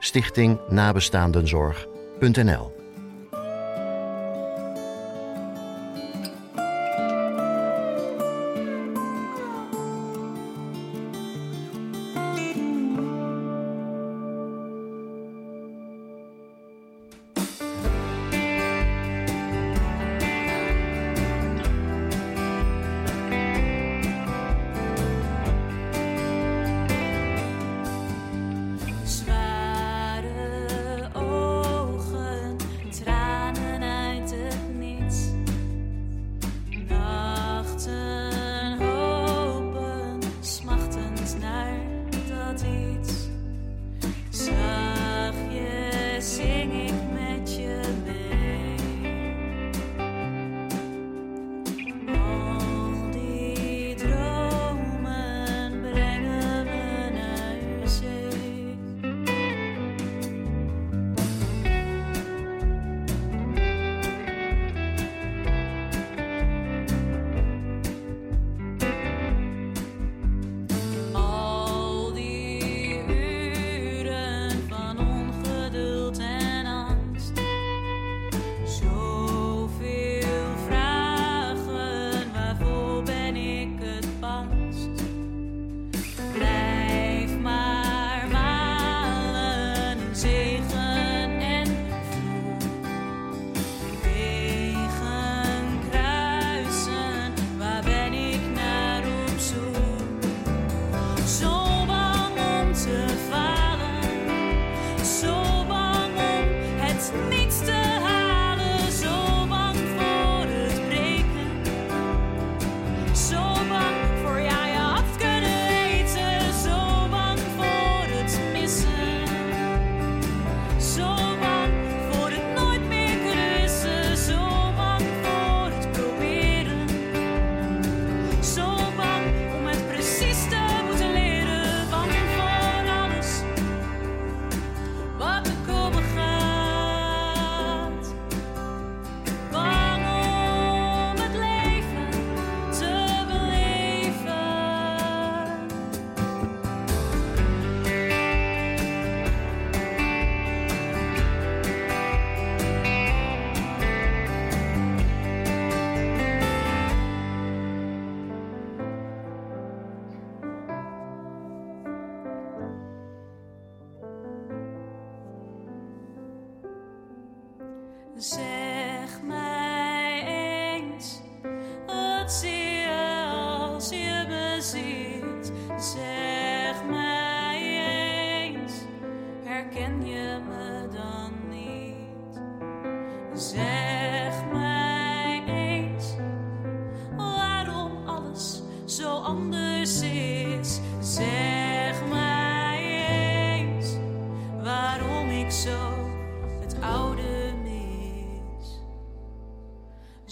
stichtingnabestaandenzorg.nl. 0.04 2.73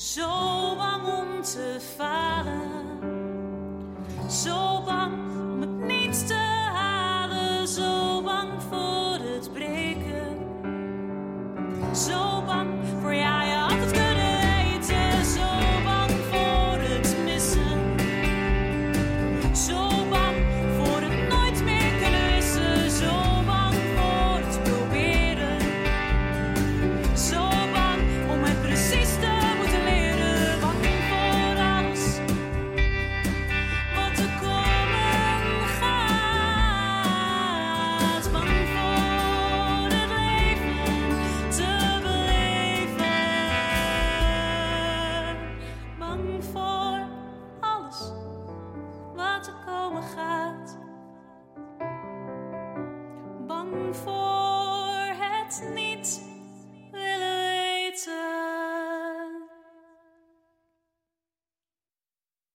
Zo 0.02 0.76
bang 0.76 1.06
om 1.06 1.42
te 1.42 1.78
falen, 1.98 3.00
zo 4.28 4.82
bang 4.86 5.31